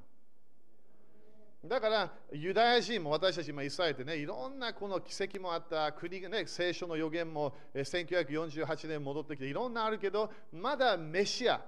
[1.65, 11.61] だから、ユダヤ人も私たち今イスラエルってね、いろんなこの奇跡もあった、国がね、聖書の予言も1948年戻ってきて、いろんなあるけど、まだメシア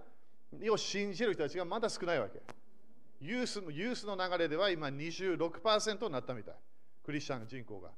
[0.69, 2.41] を信じる人たちがまだ少ないわけ。
[3.21, 6.55] ユースユースの流れでは今26%になったみたい。
[7.05, 7.91] クリスチャン人口が。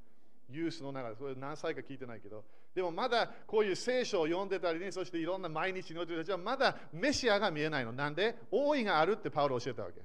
[0.49, 2.43] ユースの流れ、それ何歳か聞いてないけど、
[2.75, 7.93] でもまだこういう聖書を読んでたりね、そしていろんな毎日の人たちはまだメシアが見えないの。
[7.93, 8.35] なんで？
[8.51, 10.01] 覆いがあるってパウロ教えたわけ。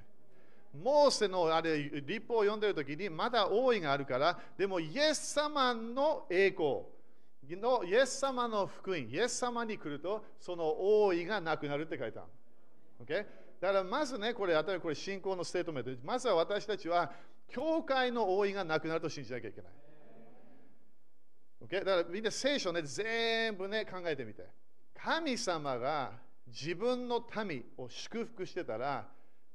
[0.81, 6.83] モーセのあれ、律法を読んでる時にまだ覆いがあるから、でもイエス様の栄光
[7.61, 12.29] のイエス様の福音、イエス様に来るとその覆いがなくなるって書いてある。
[13.05, 13.27] Okay?
[13.61, 15.91] だからまずね、これ、これ信仰のステートメント。
[16.05, 17.11] まずは私たちは、
[17.49, 19.71] 教会の王位がなくなると信じなきゃいけない。
[21.63, 21.85] Okay?
[21.85, 24.47] だからみんな聖書ね、全部ね、考えてみて。
[24.95, 26.13] 神様が
[26.47, 29.09] 自分の民を祝福してたら、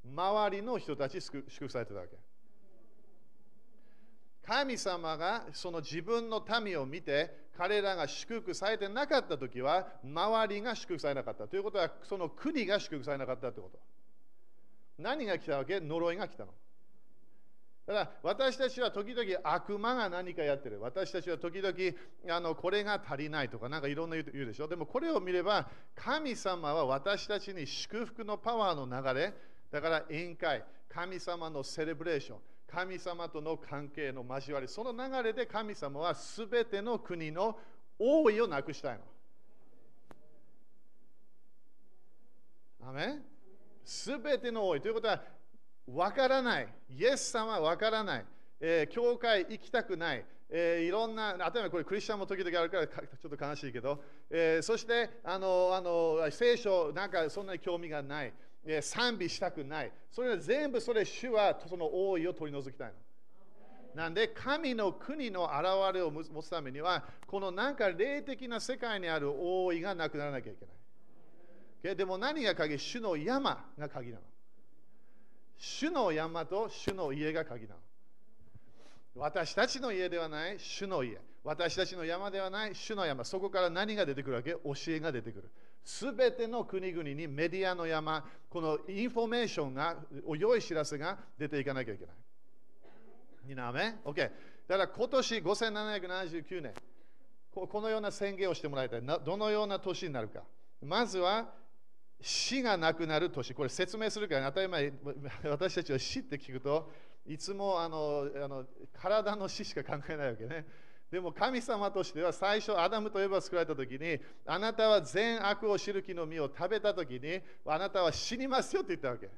[0.04, 2.18] 周りの人たち祝福されてたわけ。
[4.46, 11.48] 神様がその自分の民を見て、彼らが祝福されてなかったときは、周りが祝福されなかった。
[11.48, 13.80] ということは、その国が祝福されなかったということ。
[15.00, 15.80] 何が来たわけ？
[15.80, 16.54] 呪いが来たの。
[17.86, 20.82] だから私たちは時々悪魔が何かやってる。
[20.82, 21.76] 私たちは時々
[22.36, 24.68] あのこれが足りないとかなんかいろんな言うでしょ。
[24.68, 29.34] でもこれを見れば神様は私たちに祝福のパワーの流れ、
[29.72, 37.60] だから宴会、神様のセレブレーション、神様との関係の交わり、その流れで神様はすべての国の
[38.00, 38.98] 王位をなくしたい
[42.82, 42.90] の。
[42.90, 43.20] アメ
[43.84, 44.82] すべての王位。
[44.82, 45.22] ということは、
[45.88, 46.68] わからない。
[46.90, 48.26] イエス様はわからない。
[48.60, 50.26] えー教会行きたくない。
[50.50, 58.34] えーいろんな、例えばこれクリスチャンも時々あるからちょっと悲しいけど、えーそしてあのあの聖書なんかそんなに興味がない、
[58.66, 59.92] えー賛美したくない。
[60.12, 62.94] それは全部それ主はその王位を取り除きたいの。
[63.94, 70.66] なんで神の国の現れを持つためには、このなんか霊的な世界にある王位がなくならなきゃいけ
[71.88, 71.96] ない。
[71.96, 72.78] でも何が鍵？
[72.78, 74.24] 主の山が鍵なの。
[75.58, 77.80] 主の山と主の家が鍵なの。
[79.16, 81.18] 私たちの家ではない主の家。
[81.44, 83.24] 私たちの山ではない主の山。
[83.24, 84.52] そこから何が出てくるわけ？
[84.52, 85.50] 教えが出てくる。
[85.84, 92.16] すべての国々にメディアの山、このインフォメーションが、お良い知らせが出ていかなきゃいけない。
[93.46, 94.32] みんなね ?OK。
[94.68, 96.74] だから今年5779年
[97.54, 99.04] こ、このような宣言をしてもらいたい。
[99.04, 100.42] などのような年になるか。
[100.82, 101.54] まずは、
[102.22, 103.54] 死がなくなる年。
[103.54, 104.94] これ説明するから、当たり前、
[105.44, 106.92] 私たちは死って聞くと、
[107.26, 110.66] いつもあのあの体の死しか考えないわけね。
[111.12, 119.30] でも神様としては最初アダムとエヴァ作られた時にあなたは善悪を知る木の実を食べた時にあなたは死にますよって言ったわけ。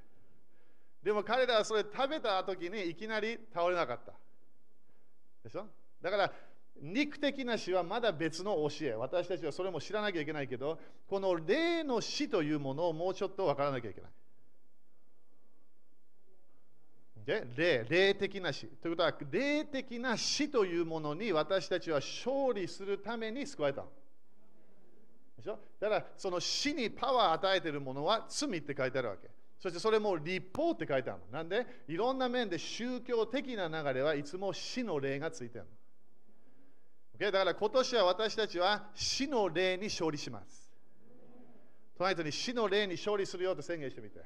[1.03, 4.13] でも彼らはそれ食べた時にいきなり倒れなかった。
[5.43, 5.67] でしょ？
[6.01, 6.33] だから
[6.81, 8.93] 肉的な死はまだ別の教え。
[8.93, 14.11] 私たちはそれも知らなきゃいけないけど、この霊の死というものをもうちょっと分からなきゃいけない。
[17.25, 18.67] で霊霊的な死。
[18.67, 23.87] ということは、霊的な死というものに私たちは勝利するために救われたの。
[25.37, 25.59] でしょ？
[25.79, 29.27] だから、その死にパワーを与えているものは罪って書いてあるわけ。
[29.59, 31.37] そしてそれも立法って書いてあるの。
[31.37, 35.69] なんで、いろんな面で宗教的な流れはいつも死の霊がついてるの。
[37.19, 40.69] だから今年は私たちは死の霊に勝利します。
[41.97, 44.19] 隣人に死の霊に勝利するよって宣言してみて。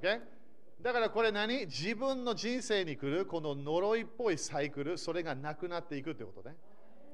[0.00, 0.20] Okay?
[0.80, 1.66] だからこれ何？
[1.66, 6.56] 自分の人生に来るこの呪いっぽいサイクル、それがなくなっていくということね。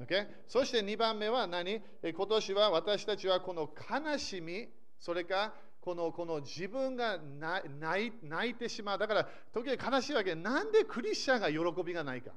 [0.00, 0.28] Okay?
[0.46, 1.82] そして2番目は何？
[2.02, 4.68] え今年は私たちはこの悲しみ、
[5.00, 8.98] それかこのこの自分が泣い泣いてしまう。
[8.98, 10.36] だから時々悲しいわけ。
[10.36, 12.30] なんでクリスチャンが喜びがないか？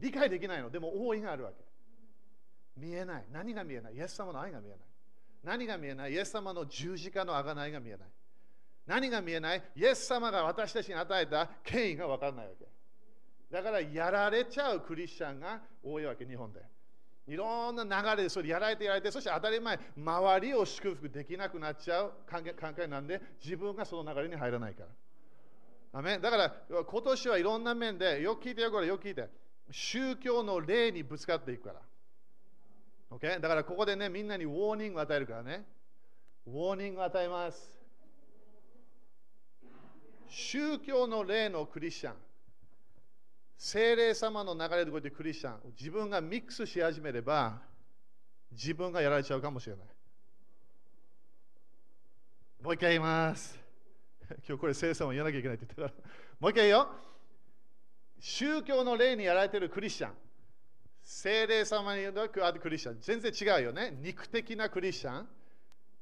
[0.00, 0.70] 理解できないの。
[0.70, 1.64] でも大いがあるわけ。
[2.76, 3.24] 見えない。
[3.32, 3.94] 何が見えない？
[3.94, 4.78] イエス様の愛が見えない。
[5.42, 6.12] 何が見えない？
[6.12, 8.08] イエス様の十字架の贖いが見えない。
[8.86, 9.62] 何が見えない？
[9.76, 12.66] イエス様が私たちに与えた権威が分からないわけ。
[13.50, 16.60] だからやられちゃうクリスチャンが多いわけ、日本で。
[17.26, 24.84] いろんな流れでそれやられてやられて、そして当たり前、周りを祝福できなくなっちゃう関係なんで、自分がその流れに入らないか
[25.92, 26.18] ら。
[26.18, 29.28] だから今年はいろんな面で、よく聞いてよ、これよく聞いて。
[29.70, 31.80] 宗教の霊にぶつかっていくから。
[33.10, 33.40] Okay?
[33.40, 35.64] だからここでね、みんなにウォーニングを与えるからね。
[36.46, 37.72] ウォーニングを与えます。
[40.28, 42.14] 宗教の霊のクリスチャン、
[43.56, 47.60] 精霊様の流れでこうやってクリスチャン、自分がミックスし始めれば、
[48.52, 49.86] 自分がやられちゃうかもしれない。
[52.62, 53.58] もう一回言います。
[54.46, 56.10] 今日これ聖霊様言わなきゃいけないって言ったから。
[56.38, 57.07] もう一回言うよ。
[58.20, 60.12] 宗教の霊にやられてるクリスチャン、
[61.02, 63.96] 精霊様によってあるクリスチャン、全然違うよね。
[64.00, 65.28] 肉的なクリスチャン、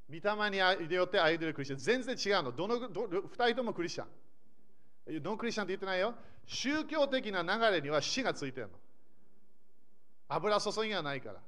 [0.08, 2.52] 御霊によって歩んでるクリスチャン、全然違うの。
[2.52, 5.22] どのど二人ともクリスチャン。
[5.22, 6.14] ノンクリスチャンって言ってないよ。
[6.46, 8.72] 宗教的な流れには死がついてるの。
[10.28, 11.40] 油注ぎがないから。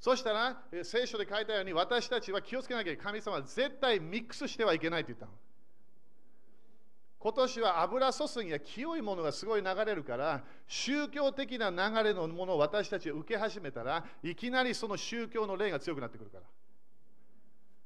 [0.00, 3.12] そしたら、聖書で書いたように、私たちは気をつけなきゃいけない。
[3.12, 5.32] 神様は絶対ミックスしてはいけないって言ったの。
[7.22, 16.44] 今年は油注ぎや清いものがすごい流れるから、宗教的な流れのものを私たちが受け始めたらいきなりその宗教の霊が強くなってくるから。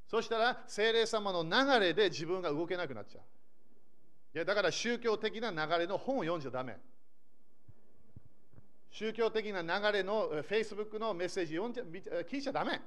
[0.07, 3.24] そしたら、聖霊様の流れで自分が動けなくなっちゃう。
[4.37, 6.78] いやだから宗教的な流れの本を読んじゃダメ。
[8.91, 11.84] 宗教的な流れの Facebook のメッセージ読んじゃ
[12.22, 12.80] 聞いちゃダメ。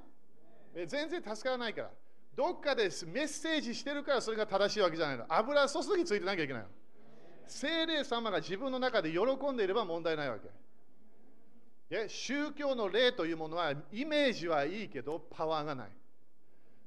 [0.86, 1.90] 全然助からないから。
[2.34, 5.26] どっかでメッセージしてるからそれが正しいわけじゃないの。
[5.28, 6.68] 油注ぎついてなきゃいけないの。
[7.46, 9.18] 聖霊様が自分の中で喜
[9.50, 12.08] んでいれば問題ないわけ。
[12.08, 15.90] 宗教の霊というものはイメージはいいけどパワーがない。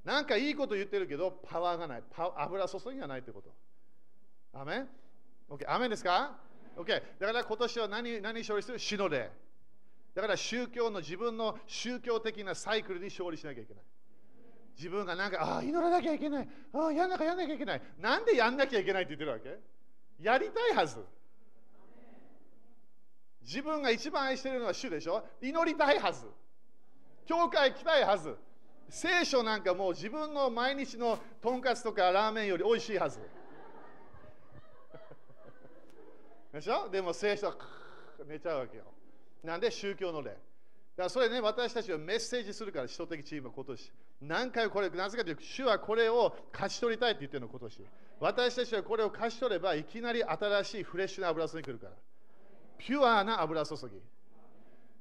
[0.06, 2.04] なんかいいこと言ってるけどパワーがない。
[2.38, 3.50] 油注ぎがないってこと。
[4.54, 4.90] アメン
[5.50, 6.38] ?OK、アメンですか
[6.78, 7.02] ?OK。
[7.20, 8.80] だから今年は何何勝利する？
[8.80, 9.30] 死の霊。
[10.16, 13.84] だから宗教の自分の宗教的なサイクルに勝利しなきゃいけない。
[14.76, 16.50] 自分がなんか、ああ、祈らなきゃいけない。
[16.74, 17.82] ああ、やんなきゃやんなきゃいけない。
[18.00, 19.60] なんでやんなきゃいけないって言ってるわけ？
[20.20, 20.98] やりたいはず。
[23.42, 25.24] 自分が一番愛してるのは主でしょ？
[25.42, 26.26] 祈りたいはず。
[27.26, 28.36] 教会来たいはず。
[28.90, 33.20] 聖書なんかもう自分の毎日のとんかつとかラーメンより美味しいはず。
[36.54, 36.90] でしょ？
[36.90, 37.56] でも聖書は
[38.28, 38.84] 寝ちゃうわけよ。
[39.44, 39.70] なんで？
[39.72, 40.38] 宗教の霊。
[40.96, 43.92] だからそれね、私たちはメッセージするから、人的チームは今年。
[44.22, 47.82] 何回これ、なぜかというと、主はこれを勝ち取りたいって言ってるの、今年。
[48.20, 51.94] 私たちはこれを勝ち取れば、いきなり新しいフレッシュな油注ぎ来るから。
[52.78, 53.76] ピュアな油注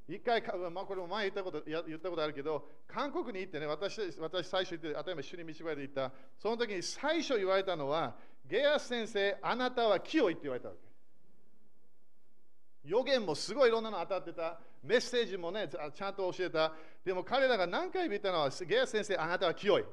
[0.08, 0.14] ぎ。
[0.16, 8.16] 一回、まあ、これも前言ったこと言ったことあるけど、韓国に行ってね、私私最初言って、例えば主に導かれて行った、その時に最初言われたのは、
[8.46, 10.80] ゲアス先生、あなたは清いって言われたわけ。
[12.84, 14.58] 予言もすごいいろんなの当たってた。
[14.82, 16.72] メッセージもね、ちゃんと教えた。
[17.04, 19.84] でも彼らが何回見たのは、ゲア先生、あなたは清い。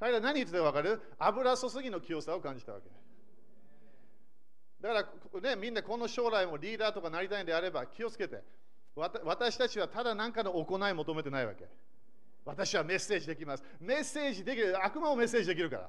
[0.00, 1.00] 彼ら何言ってたか分かる？
[1.18, 2.90] 油注ぎの清さを感じたわけ。
[4.80, 8.42] だから、ね、みんなこの将来もリーダーとかなりたいんであれば気をつけて。
[8.94, 11.66] 私たちはただ何かの行い求めてないわけ。
[12.44, 13.64] 私はメッセージできます。
[13.80, 14.84] メッセージできる。
[14.84, 15.88] 悪魔もメッセージできるから。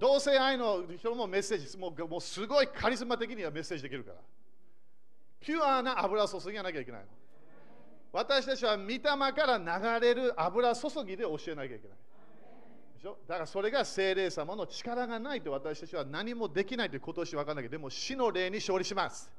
[0.00, 4.16] 同性愛の人もメッセージもう、もうすごいカリスマ的にはメッセージできるから。
[5.44, 7.06] ピュアな油注ぎがなきゃいけないの。
[8.12, 9.10] 私たちは御霊か
[9.46, 9.58] ら
[9.98, 11.98] 流れる油注ぎで教えなきゃいけない。
[12.96, 13.18] でしょ？
[13.26, 19.30] だからそれが精霊様の力がないと私たちは何もできないということをし分からないけど、でも死の霊に勝利します。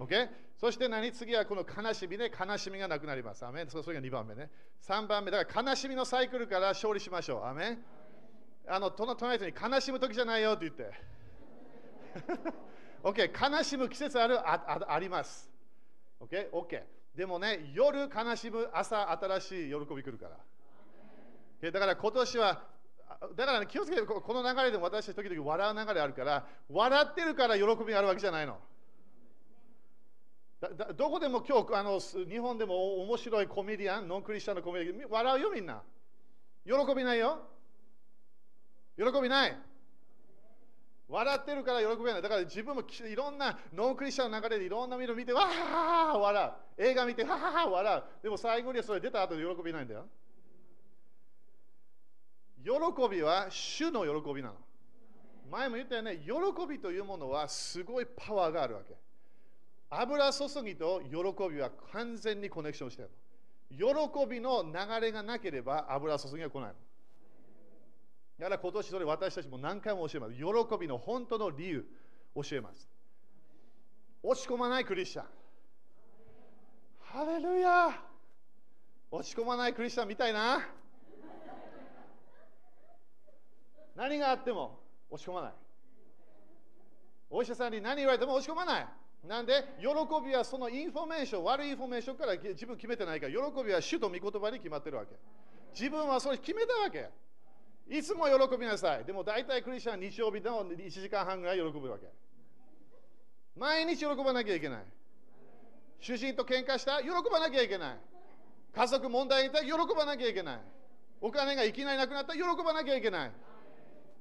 [0.00, 0.28] OK?
[0.58, 3.44] そして何次はこの悲しみね、悲しみがなくなります。
[3.44, 4.48] アメンそれが2番目ね。
[4.86, 7.44] 3番目、だから悲しみのサイクルから勝利しましょう。
[7.44, 7.78] アメ
[8.66, 10.90] あの隣隣の人に悲しむ時じゃないよって言って。
[13.02, 15.50] OK、悲しむ季節あるああります。
[16.20, 16.82] OK、OK。
[17.14, 20.36] でもね、夜悲しむ、朝新しい喜び来るから。
[21.62, 22.62] OK だから今年は、
[23.36, 28.58] だから、ね、気をつけて、この流れでも私たち時々笑う流れあるから、笑ってるから喜びがあるわけじゃないの。
[30.60, 35.82] だだどこでも今日あの日本でも面白いコメディアン、ノンクリスチャンのコメディアン、笑うよみんな。
[36.66, 37.38] 喜びないよ。
[38.96, 39.56] 喜びない。
[41.08, 42.22] 笑ってるから喜びない。
[42.22, 46.82] だから自分もいろんなノンクリスチャンの流れでいろんな見る見て、わー笑う。
[46.82, 48.22] 映画見て、ははは笑う。
[48.22, 50.06] でも最後にはそれ出た後で喜びないんだよ。
[52.62, 52.70] 喜
[53.10, 54.54] びは主の喜びなの。
[55.50, 56.32] 前も言ったよね、喜
[56.66, 58.96] びというものはすごいパワーがあるわけ。
[59.90, 61.08] 油注ぎと喜
[61.50, 63.14] びは完全にコネクションしてるの。
[63.76, 66.74] 喜びの流れがなければ油注ぎは来ないの。
[68.38, 70.34] だから今年それ私たちも何回も教えます。
[70.34, 70.42] 喜
[70.78, 71.84] びの本当の理由
[72.34, 72.88] 教えます。
[74.22, 75.26] 落ち込まないクリスチャン。
[77.00, 77.90] ハレルヤ
[79.10, 80.66] 落ち込まないクリスチャンみたいな。
[83.94, 85.52] 何があっても落ち込まない。
[87.30, 88.86] お医者さんに何言われても落ち込まない。
[89.26, 89.86] なんで、喜
[90.24, 95.14] びはそのインフォメーション、悪いインフォメーションから自分決めてないから、喜びは主と御言葉に決まってるわけ。
[95.72, 97.08] 自分はそれ決めたわけ。
[97.88, 99.04] いつも喜びなさい。
[99.04, 102.06] でも大体クリスチャンは日曜日の1時間半ぐらい喜ぶわけ。
[103.56, 104.84] 毎日喜ばなきゃいけない。
[106.00, 107.96] 主人と喧嘩した喜ばなきゃいけない。
[108.74, 110.60] 家族問題がいた喜ばなきゃいけない。
[111.20, 113.32] お金がいきなりなくなった喜ばなきゃいけない。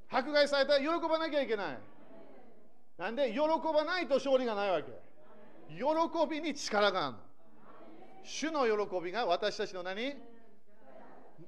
[0.10, 1.80] 迫害された喜ばなきゃいけない。
[2.98, 4.92] なんで喜ばないと勝利がないわけ。
[5.70, 5.82] 喜
[6.30, 7.18] びに力がある。
[8.24, 10.16] 主の喜びが私たちの何？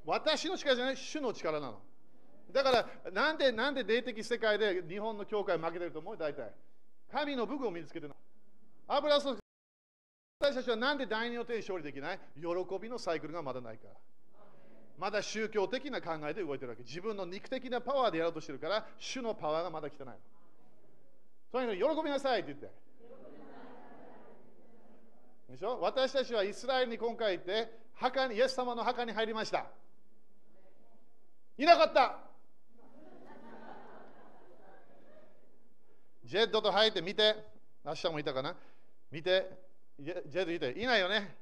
[0.06, 1.80] 私の力じゃない、主の力なの。
[2.56, 6.18] だから、なんで、なんで霊的世界で日本の教会負けてると思う？
[6.18, 6.54] 大体。
[7.12, 8.16] 神の武具を身につけてるの。
[8.88, 9.38] 油注
[10.40, 12.20] 私たちはなんで第二の手に勝利できない？
[12.38, 12.48] 喜
[12.82, 13.94] びのサイクルがまだないから。
[14.98, 16.84] まだ宗教的な考えで動いてるわけ。
[16.84, 20.22] 自分の肉的なパワーでやろうとしてるから、主のパワーがまだ来てないの。
[21.52, 22.72] とにかく喜びなさいって言って。
[25.52, 25.78] でしょ？
[25.82, 29.66] 私たちはイスラエルに今回行って、墓にイエス様の墓に入りました。
[31.58, 32.20] いなかった。
[36.26, 37.36] ジェッドと入って見て、
[37.86, 38.56] 明日もいたかな
[39.12, 39.48] 見て、
[40.00, 41.36] ジェジェッドいて、いないよね。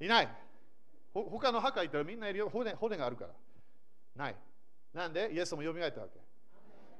[0.00, 0.28] いない。
[1.12, 2.72] ほ他の墓行ったらみんないるよ骨。
[2.72, 3.30] 骨があるから。
[4.16, 4.36] ない。
[4.94, 5.30] なんで？
[5.32, 6.18] イエス様よみがえったわけ。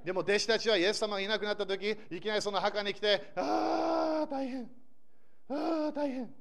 [0.04, 4.70] でも弟子たちはイエス様がいなくなった時、いきなりその墓に来て、ああ、大変。
[5.48, 6.34] ああ、大変。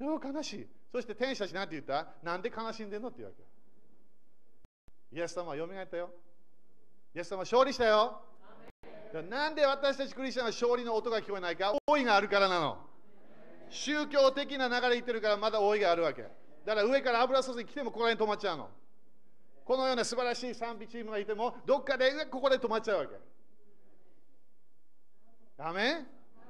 [0.00, 0.66] うわ悲しい。
[0.90, 2.06] そして天使たちなんて言った？
[2.22, 3.08] なんで悲しんでんの？
[3.08, 3.44] って言うわけ。
[5.16, 6.10] イエス様はよみがえったよ。
[7.14, 8.20] イエス様勝利したよ。
[9.30, 12.78] なんで私たちクリスチャンは勝利の音が聞こえないか王位があるからなの。
[13.70, 16.22] 宗教的な流れ言ってるからまだ王位があるわけ。
[16.22, 18.68] だから上から油注ぎ来てもここら辺止まっちゃうの。
[19.64, 23.14] このような素晴らしい賛美チームがいてもどっかでここで止まっちゃうわけ。
[25.56, 26.04] ダメ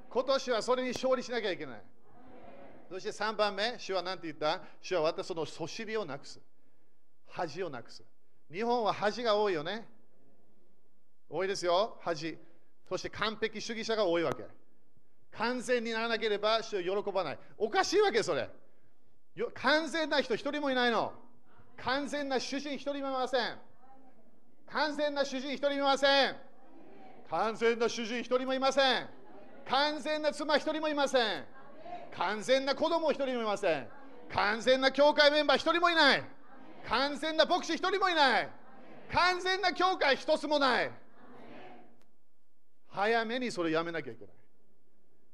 [0.08, 1.82] 今年はそれに勝利しなきゃいけない。
[2.88, 4.62] そして3番目、主は何て言った？
[4.80, 6.40] 主は私そのそしりをなくす。
[7.28, 8.02] 恥をなくす。
[8.50, 9.86] 日本は恥が多いよね。
[11.28, 12.38] 多いですよ、恥。
[12.88, 14.44] そして完璧主義者が多いわけ。
[15.32, 17.38] 完全にならなければ主を喜ばない。
[17.58, 18.48] おかしいわけ、それ。
[19.34, 21.12] よ完全な人一人もいないの。
[21.76, 23.58] 完全な主人一人もいません。
[24.66, 26.36] 完全な主人一人もいません。
[27.28, 29.08] 完全な主人一人もいません。
[29.68, 31.44] 完全な妻一人もいません。
[32.16, 33.88] 完全な子供一人もいません。
[34.32, 36.24] 完全な教会メンバー一人もいない。
[36.88, 38.48] 完全な牧師一人もいない。
[39.12, 40.90] 完全な教会一つもない。
[42.94, 44.34] 早めにそれやめなきゃいけない。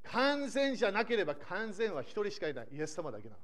[0.04, 2.68] 完全じゃなければ完全は一人しかいない。
[2.72, 3.40] イエス様だけなの。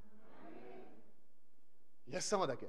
[2.08, 2.66] イエス様だけ。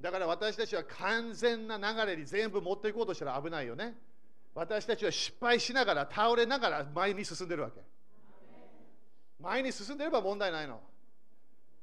[0.00, 3.94] だから私たちは完全な流れに全部持っていこうとしたら危ないよね。
[4.54, 7.80] 私たちは失敗しながら、倒れながら前に進んでるわけ。
[9.38, 10.80] 前に進んでれば問題ないの。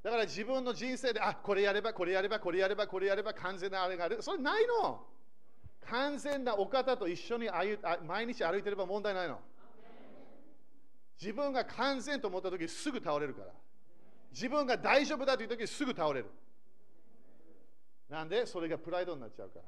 [0.04, 4.22] だから自分の人生で、あ、これやれば、これやれば、これやれば、これやれば、完全なあれがある。
[4.22, 5.06] それないの。
[5.90, 9.40] 完全なお方と一緒に歩毎日歩いてれば問題ないの。
[11.22, 13.48] 自分が完全と思った時すぐ倒れるから。
[14.32, 16.26] 自分が大丈夫だという時すぐ倒れる。
[18.10, 18.46] なんで？
[18.46, 19.66] それがプライドになっちゃうから。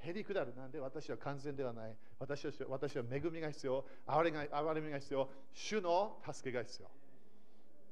[0.00, 0.54] へりくだる。
[0.56, 0.80] なんで？
[0.80, 1.94] 私は完全ではない。
[2.18, 3.84] 私は私は恵みが必要。
[4.06, 5.28] 憐れが憐れみが必要。
[5.52, 6.88] 主の助けが必要。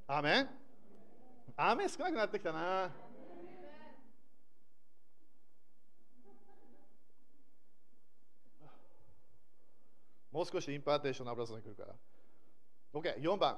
[0.08, 2.90] アーメン、アーメン少なくなってきたな。
[10.36, 11.94] もう少し impartation の油注ぎ来るから。
[12.92, 13.56] OK、4番。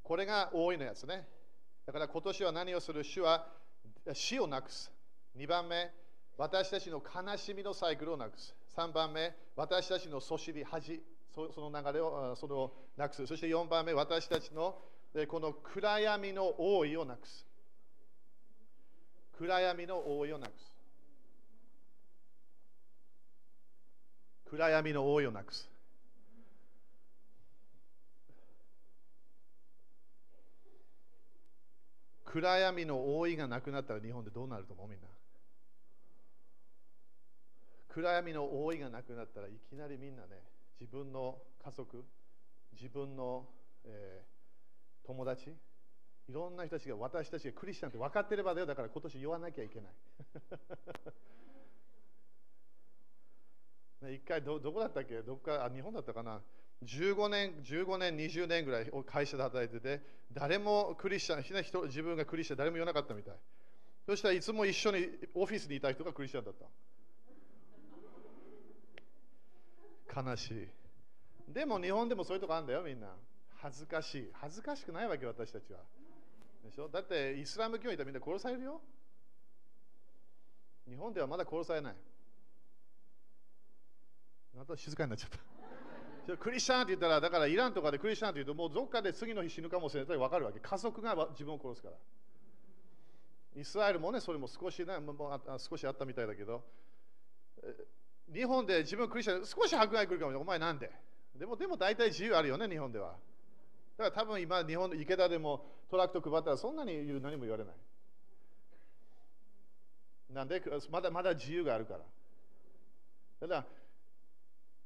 [0.00, 1.26] これが多いのやつね。
[1.84, 3.02] だから今年は何をする？
[3.02, 3.48] 主は
[4.12, 4.92] 死をなくす。
[5.36, 5.90] 2番目、
[6.38, 8.54] 私たちの悲しみのサイクルをなくす。
[8.76, 11.02] 3番目、私たちのそしり、恥、
[11.34, 13.26] そその流れをそれをなくす。
[13.26, 14.78] そして4番目、私たちの
[15.26, 17.44] この暗闇の覆いをなくす。
[19.36, 20.75] 暗闇の覆いをなくす。
[24.50, 25.68] 暗闇の覆いをなくす。
[32.24, 35.08] 暗闇の覆いがなくなったら日本でどうなると思うみんな？
[37.88, 40.42] 暗闇の覆いがなくなったらいきなりみんなね
[40.78, 42.04] 自分の家族
[42.72, 43.46] 自分の、
[43.84, 44.36] えー
[45.06, 45.50] 友達
[46.28, 48.66] いろんな人たちが私たちがクリスチャンって分かってればだよ。
[48.66, 49.92] だから今年言わなきゃいけない。
[54.02, 55.22] 一回どこだったっけ？
[55.22, 56.40] どこかあ日本だったかな
[56.84, 60.02] ？15年、15年、20年ぐらい会社で働いてて、
[60.32, 63.34] 誰もクリスチャン、人自分がクリスチャン、誰も言わなかったみたい。
[64.04, 66.54] そしたらいつも一緒にオフィスにいた人がクリスチャンだっ
[70.14, 70.22] た。
[70.22, 70.68] 悲しい。
[71.48, 73.08] でも日本でもそういうとこあるんだよ、みんな。
[73.56, 74.30] 恥ずかしい。
[74.34, 75.80] 恥ずかしくないわけ、私たちは。
[76.64, 76.88] でしょ？
[76.88, 78.80] だってイスラム教にいたらみんな殺されるよ。
[80.88, 81.96] 日本ではまだ殺されない。
[84.56, 85.30] また静かになっちゃっ
[86.26, 86.36] た。
[86.38, 90.58] クリスチャンって言ったら、だからイランとかでクリスチャンって言うと、もうどっかで次の日死ぬかもしれないと分かるわけ。
[90.58, 91.96] 家族が自分を殺すから。
[93.54, 96.64] イスラエルもね、それも少し,、ね、もうあ少しあったみたいだけど、
[98.32, 100.42] 日本で自分クリスチャン、少し迫害来るかもしれない。
[100.42, 100.90] お前なんで？
[101.34, 103.16] でも、でも大体自由あるよね、日本では。
[103.96, 107.74] だから多分今、日本の池田でもトラクト配ったらそんなに言う何も言われない。
[110.30, 112.00] なんでまだまだ自由があるから。
[113.40, 113.66] ただ、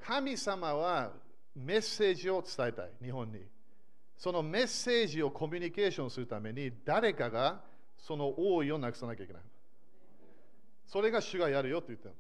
[0.07, 1.13] 神様は
[1.55, 3.41] メッセージを伝えたい、日本に。
[4.17, 7.61] そのメッセージをコミュニケーションするために、誰かが
[7.97, 9.43] その王位をなくさなきゃいけない。
[10.87, 12.15] それが主がやるよって言ってる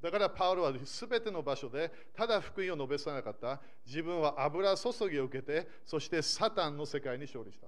[0.00, 3.60] だからパウロは全ての場所でただ福音を述べさなかった。
[3.84, 7.66] 自分は油注ぎを受けてそしてサタンの世界に勝利した。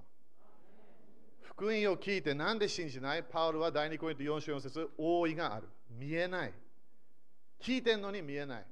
[1.43, 3.23] 福音を聞いてなんで信じない？
[3.23, 5.67] パウロは第2コイント4章4節王位がある。
[5.89, 6.53] 見えない。
[7.61, 8.65] 聞いてんのに見えない。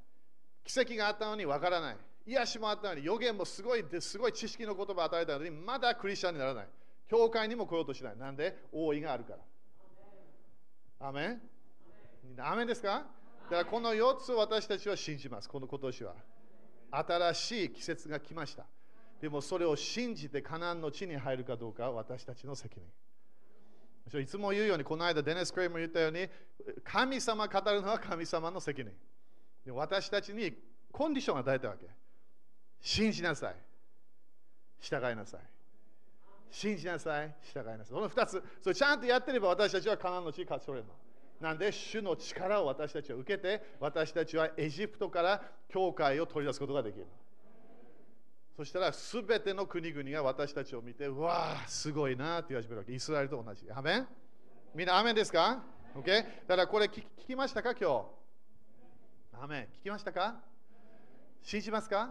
[0.69, 1.97] 奇跡があったのにわからない
[2.27, 6.67] 癒しもあったのに予言もすごいすごい知識の言葉を与えたのにまだクリスチャンにならない
[7.09, 8.55] 教会にも来ようとしないなんで？
[8.71, 9.33] 王位があるか
[11.01, 11.41] らアメン？
[12.37, 13.07] アメンですか？
[13.49, 15.49] だからこの4つを私たちは信じます。
[15.49, 16.13] この今年は。
[16.91, 18.67] 新しい季節が来ました。
[19.19, 22.79] でもそれを信じてカナンの地に入るかどうかは私たちの責
[24.11, 24.21] 任。
[24.21, 26.27] いつも言うように、この間デネス・クレイも言ったように、
[26.83, 28.91] 神様語るのは神様の責任。
[29.71, 30.53] 私たちに
[30.91, 31.87] コンディションを与えたわけ。
[32.81, 33.55] 信じなさい。
[34.79, 35.41] 従いなさい。
[36.51, 37.35] 信じなさい。
[37.41, 37.85] 従いなさい。
[37.87, 40.95] その2つ、それちゃんとやってれば私たちはカナンの地に勝ち取れるの。
[41.41, 47.05] なんで、主の力を私たちは受けて、私たちはエジプトから教会を取り出すことができる。
[48.57, 52.93] そしたら、すべての国々が私たちを見て、うわあ、すごいなって言われるわけ。
[52.93, 53.65] イスラエルと同じ。
[53.71, 54.07] アメン？
[54.75, 55.63] みんな、アメンですか
[55.95, 56.05] ?OK?
[56.45, 57.73] だからこれ聞きましたか？
[57.73, 58.18] 今日
[59.41, 60.35] アーメン聞きましたか？
[61.41, 62.09] 信じますか、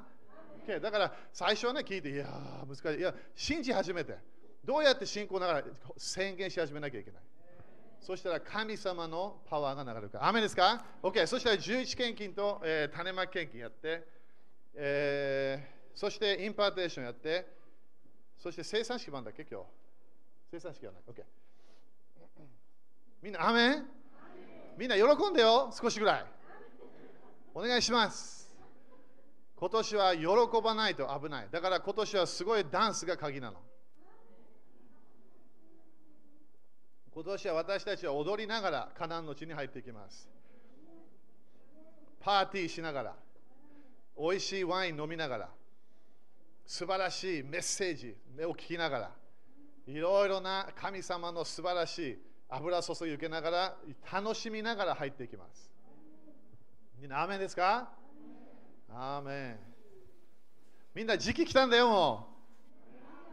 [0.67, 0.81] okay?
[0.81, 2.27] だから最初はね聞いて、いや
[2.67, 2.99] 難しい。
[2.99, 4.17] いや、信じ始めて。
[4.65, 5.65] どうやって信仰ながら
[5.99, 7.23] 宣言し始めなきゃいけない？
[8.01, 10.29] そしたら神様のパワーが流れるから。
[10.29, 11.27] アーメンですか ?OK。
[11.27, 14.09] そしたら11献金と、えー、種まき献金やって、
[14.75, 17.47] えー、そして impartation やって、
[18.39, 19.45] そして生産式もあるんだっけ？
[19.51, 19.67] 今日。
[20.51, 21.03] 生産式はない。
[21.07, 21.23] OK。
[23.21, 23.83] みんな、雨
[24.79, 25.71] みんな喜んでよ。
[25.79, 26.25] 少しぐらい。
[27.59, 28.57] お願いします。
[29.57, 30.27] 今年は喜
[30.63, 31.49] ばないと危ない。
[31.51, 33.59] だから今年はすごいダンスが鍵なの。
[37.11, 40.29] 今年は私たちは踊りながらカナンの地に入っていきます。
[42.21, 43.17] パーティーしながら、
[44.17, 45.49] 美味しいワイン飲みながら、
[46.65, 48.17] 素晴らしいメッセージ
[48.47, 49.11] を聞きながら、
[49.89, 52.19] いろいろな神様の素晴らしい
[52.51, 53.77] 油注ぎ受けながら、
[54.13, 55.68] 楽しみながら入っていきます。
[57.01, 57.89] みんな、アーメンですか？
[58.91, 59.59] アーメン。
[60.95, 62.29] みんな時期来たんだよ、も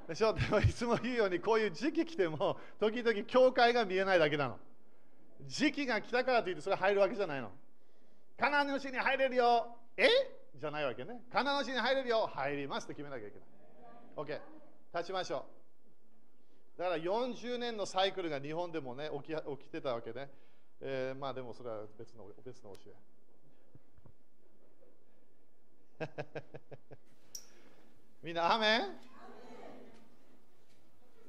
[0.06, 0.08] う。
[0.08, 0.34] でしょ？
[0.34, 4.60] でもいつも言うようにこういう時期来ても時々教会が見えないだけなの。
[5.48, 7.52] 時期が来たからといってそれ入るわけじゃないの。
[8.38, 9.76] カナンの地に入れるよ。
[9.98, 10.10] え？
[10.56, 11.22] じゃないわけね。
[11.34, 12.30] カナンの地に入れるよ。
[12.32, 13.48] 入りますと決めなきゃいけない。
[14.16, 14.40] OK
[14.94, 15.46] 立ちましょ
[16.78, 16.80] う。
[16.80, 20.30] だから40年のサイクルが日本でもね起き起きてたわけね、
[20.82, 23.15] えー、まあでもそれは別の別の教え。
[28.24, 28.82] みんな、アメン？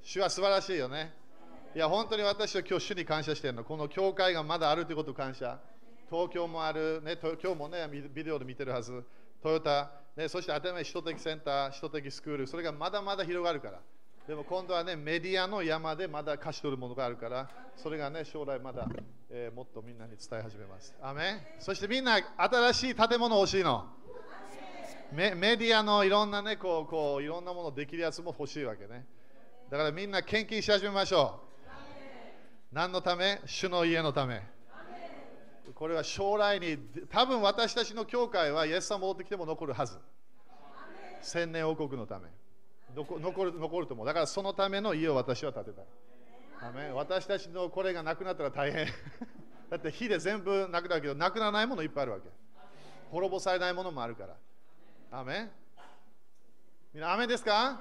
[0.03, 1.15] 主は素晴らしいよね。
[1.75, 3.65] いや、本当に私は今日主に感謝してるの。
[3.65, 5.59] この教会がまだあるということを感謝。
[6.09, 9.05] 東京もある、ね、今日もね、ビデオで見てるはず。
[9.43, 13.81] トヨタ、ね、そして当たり前、首都的センター、首都的スクール、それがまだまだ広がるから。
[14.27, 18.89] でも今度はね、メディアの山でまだ貸し取るものがあるから、それがね、将来まだ、
[19.31, 20.95] えーもっとみんなに伝え始めます。
[21.03, 23.87] アメそしてみんな、新しい建物欲しいの？
[25.17, 29.07] メメディアのいろんなね、こう、こう、いろんなものできるやつも欲しいわけね。
[29.71, 31.75] だからみんな献金し始めましょう。
[32.71, 33.41] 何のため？
[33.47, 34.43] 主の家のため。
[35.75, 36.77] これは将来に、
[37.09, 39.97] 多分私たちの教会はイエス様戻ってきても残るはず。
[41.23, 42.29] 千年王国のため。
[42.95, 44.07] 残る残ると思う。
[44.07, 45.85] だからそのための家を私は建てたい。
[46.93, 48.87] 私たちのこれがなくなったら大変。
[49.71, 52.29] だって火で全部なくなるけど、なくならないものいっぱいあるわけ。
[53.11, 54.37] 滅ぼされないものもあるから。
[55.11, 55.51] アメン
[56.93, 57.81] みんな、アメンですか？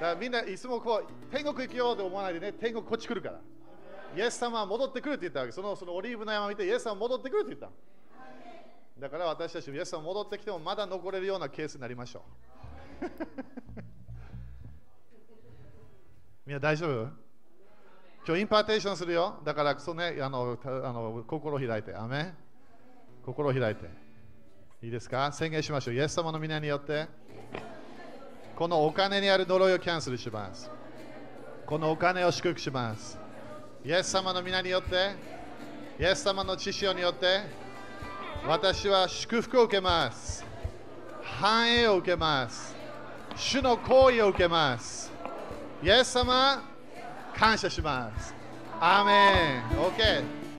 [0.00, 3.40] からみんないつもこう、天国行くよって思わないでね、天国こっち来るから。
[4.16, 5.52] イエス様は戻ってくるって言ったわけ。
[5.52, 7.70] そのそのオリーブの山を見て、イエス様は戻ってくるって言った。
[8.98, 12.22] だから私たちもイエス様戻ってきてもまだ残れるようなケースになりましょ
[13.02, 13.04] う。
[16.46, 17.10] みんな大丈夫？
[18.26, 19.40] 今日 impartation するよ。
[19.44, 21.94] だからその、ね、あのあの心開いて。
[21.94, 22.36] アメン
[23.24, 24.07] 心開いて。
[24.80, 25.32] いいですか？
[25.32, 25.94] 宣言しましょう。
[25.94, 27.08] イエス様の御名によって、
[28.54, 30.70] このお金にある呪いをキャンセルします。
[31.66, 33.18] このお金を祝福します。
[33.84, 35.16] イエス様の皆によって、
[35.98, 37.40] イエス様の知識によって、
[38.46, 40.44] 私は祝福を受けます。
[41.24, 42.76] 繁栄を受けます。
[43.34, 45.10] 主の行為を受けます。
[45.82, 46.62] イエス様、
[47.34, 48.32] 感謝します。
[48.80, 49.62] アーメン。
[49.76, 50.37] OK。